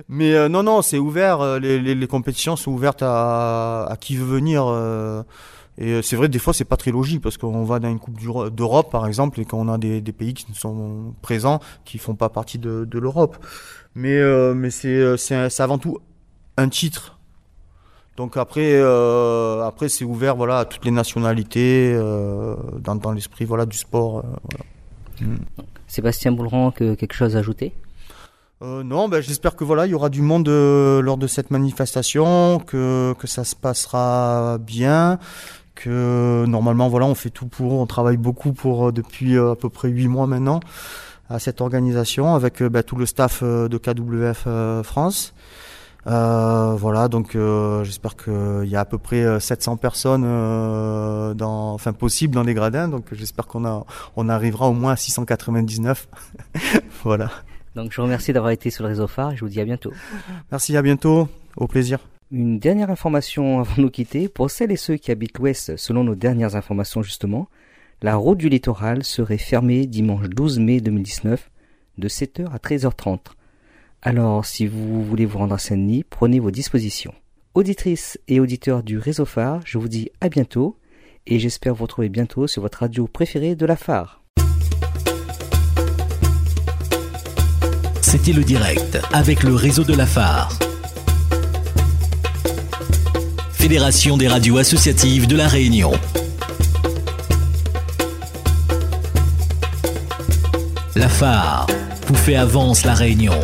Mais 0.08 0.34
euh, 0.34 0.48
non, 0.48 0.62
non, 0.64 0.82
c'est 0.82 0.98
ouvert. 0.98 1.40
euh, 1.40 1.58
Les, 1.60 1.78
les, 1.78 1.94
les 1.94 2.06
compétitions 2.08 2.56
sont 2.56 2.72
ouvertes 2.72 3.02
à, 3.02 3.86
à 3.88 3.96
qui 3.96 4.16
veut 4.16 4.24
venir. 4.26 4.64
Et 5.78 5.92
euh, 5.92 6.02
c'est 6.02 6.16
vrai, 6.16 6.28
des 6.28 6.38
fois, 6.38 6.52
c'est 6.52 6.64
pas 6.64 6.76
très 6.76 6.90
logique 6.90 7.22
parce 7.22 7.38
qu'on 7.38 7.64
va 7.64 7.78
dans 7.78 7.88
une 7.88 7.98
coupe 7.98 8.20
d'Euro- 8.20 8.50
d'Europe, 8.50 8.90
par 8.90 9.06
exemple, 9.06 9.40
et 9.40 9.44
qu'on 9.44 9.68
a 9.68 9.78
des, 9.78 10.00
des 10.00 10.12
pays 10.12 10.34
qui 10.34 10.46
sont 10.54 11.14
présents, 11.22 11.60
qui 11.84 11.98
font 11.98 12.14
pas 12.14 12.28
partie 12.28 12.58
de, 12.58 12.84
de 12.84 12.98
l'Europe. 12.98 13.36
Mais, 13.94 14.16
euh, 14.16 14.54
mais 14.54 14.70
c'est, 14.70 14.88
euh, 14.88 15.16
c'est, 15.16 15.60
avant 15.60 15.78
tout 15.78 15.98
un 16.56 16.68
titre. 16.68 17.18
Donc 18.18 18.36
après, 18.36 18.74
euh, 18.74 19.62
après 19.64 19.88
c'est 19.88 20.04
ouvert 20.04 20.36
voilà 20.36 20.58
à 20.58 20.64
toutes 20.66 20.84
les 20.84 20.90
nationalités 20.90 21.94
euh, 21.96 22.54
dans, 22.78 22.94
dans 22.94 23.10
l'esprit 23.10 23.46
voilà 23.46 23.64
du 23.64 23.78
sport. 23.78 24.22
voilà. 25.20 25.36
Sébastien 25.86 26.32
Boulran, 26.32 26.72
que, 26.72 26.94
quelque 26.94 27.14
chose 27.14 27.36
à 27.36 27.38
ajouter? 27.38 27.72
Euh, 28.60 28.82
non, 28.84 29.08
ben, 29.08 29.22
j'espère 29.22 29.56
que 29.56 29.64
voilà 29.64 29.86
il 29.86 29.92
y 29.92 29.94
aura 29.94 30.10
du 30.10 30.20
monde 30.20 30.48
euh, 30.50 31.00
lors 31.00 31.16
de 31.16 31.26
cette 31.26 31.50
manifestation, 31.50 32.58
que 32.58 33.14
que 33.18 33.26
ça 33.26 33.44
se 33.44 33.56
passera 33.56 34.58
bien, 34.58 35.18
que 35.74 36.44
normalement 36.46 36.88
voilà 36.88 37.06
on 37.06 37.14
fait 37.14 37.30
tout 37.30 37.46
pour, 37.46 37.72
on 37.74 37.86
travaille 37.86 38.16
beaucoup 38.16 38.52
pour 38.52 38.88
euh, 38.88 38.92
depuis 38.92 39.36
euh, 39.36 39.52
à 39.52 39.56
peu 39.56 39.68
près 39.68 39.88
huit 39.88 40.08
mois 40.08 40.26
maintenant 40.26 40.60
à 41.28 41.38
cette 41.38 41.60
organisation 41.60 42.34
avec 42.34 42.62
euh, 42.62 42.68
ben, 42.68 42.82
tout 42.82 42.96
le 42.96 43.06
staff 43.06 43.40
euh, 43.42 43.68
de 43.68 43.78
KWF 43.78 44.44
euh, 44.46 44.82
France. 44.82 45.34
Euh, 46.08 46.74
voilà, 46.76 47.06
donc 47.06 47.36
euh, 47.36 47.84
j'espère 47.84 48.16
qu'il 48.16 48.68
y 48.68 48.74
a 48.74 48.80
à 48.80 48.84
peu 48.84 48.98
près 48.98 49.22
euh, 49.22 49.38
700 49.38 49.76
personnes 49.76 50.24
euh, 50.26 51.32
dans, 51.32 51.72
enfin 51.74 51.92
possible 51.92 52.34
dans 52.34 52.42
les 52.42 52.54
gradins, 52.54 52.88
donc 52.88 53.06
j'espère 53.12 53.46
qu'on 53.46 53.64
a, 53.64 53.86
on 54.16 54.28
arrivera 54.28 54.68
au 54.68 54.72
moins 54.72 54.92
à 54.92 54.96
699. 54.96 56.08
voilà. 57.04 57.30
Donc 57.76 57.92
je 57.92 57.96
vous 57.96 58.02
remercie 58.02 58.32
d'avoir 58.32 58.50
été 58.50 58.70
sur 58.70 58.82
le 58.82 58.90
réseau 58.90 59.06
phare 59.06 59.32
et 59.32 59.36
je 59.36 59.44
vous 59.44 59.50
dis 59.50 59.60
à 59.60 59.64
bientôt. 59.64 59.92
Merci, 60.50 60.76
à 60.76 60.82
bientôt, 60.82 61.28
au 61.56 61.66
plaisir. 61.66 62.00
Une 62.34 62.58
dernière 62.58 62.88
information 62.88 63.60
avant 63.60 63.76
de 63.76 63.82
nous 63.82 63.90
quitter. 63.90 64.28
Pour 64.28 64.50
celles 64.50 64.72
et 64.72 64.76
ceux 64.76 64.96
qui 64.96 65.10
habitent 65.10 65.38
l'Ouest, 65.38 65.76
selon 65.76 66.02
nos 66.02 66.14
dernières 66.14 66.56
informations 66.56 67.02
justement, 67.02 67.48
la 68.00 68.16
route 68.16 68.38
du 68.38 68.48
littoral 68.48 69.04
serait 69.04 69.36
fermée 69.36 69.86
dimanche 69.86 70.28
12 70.30 70.58
mai 70.58 70.80
2019 70.80 71.50
de 71.98 72.08
7h 72.08 72.50
à 72.50 72.56
13h30. 72.56 73.18
Alors, 74.00 74.46
si 74.46 74.66
vous 74.66 75.04
voulez 75.04 75.26
vous 75.26 75.38
rendre 75.38 75.54
à 75.54 75.58
Saint-Denis, 75.58 76.04
prenez 76.08 76.40
vos 76.40 76.50
dispositions. 76.50 77.14
Auditrices 77.54 78.18
et 78.28 78.40
auditeurs 78.40 78.82
du 78.82 78.96
réseau 78.96 79.26
phare, 79.26 79.60
je 79.66 79.76
vous 79.76 79.88
dis 79.88 80.08
à 80.22 80.30
bientôt 80.30 80.78
et 81.26 81.38
j'espère 81.38 81.74
vous 81.74 81.84
retrouver 81.84 82.08
bientôt 82.08 82.46
sur 82.46 82.62
votre 82.62 82.78
radio 82.78 83.06
préférée 83.06 83.54
de 83.56 83.66
la 83.66 83.76
phare. 83.76 84.22
C'était 88.00 88.32
le 88.32 88.42
direct 88.42 88.98
avec 89.12 89.42
le 89.42 89.54
réseau 89.54 89.84
de 89.84 89.94
la 89.94 90.06
phare. 90.06 90.58
Fédération 93.62 94.16
des 94.16 94.26
radios 94.26 94.58
associatives 94.58 95.28
de 95.28 95.36
la 95.36 95.46
Réunion. 95.46 95.92
La 100.96 101.08
phare 101.08 101.68
vous 102.08 102.16
fait 102.16 102.34
avance 102.34 102.84
la 102.84 102.94
Réunion. 102.94 103.38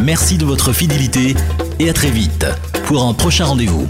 Merci 0.00 0.38
de 0.38 0.46
votre 0.46 0.72
fidélité 0.72 1.34
et 1.78 1.90
à 1.90 1.92
très 1.92 2.10
vite 2.10 2.46
pour 2.86 3.04
un 3.04 3.12
prochain 3.12 3.44
rendez-vous. 3.44 3.86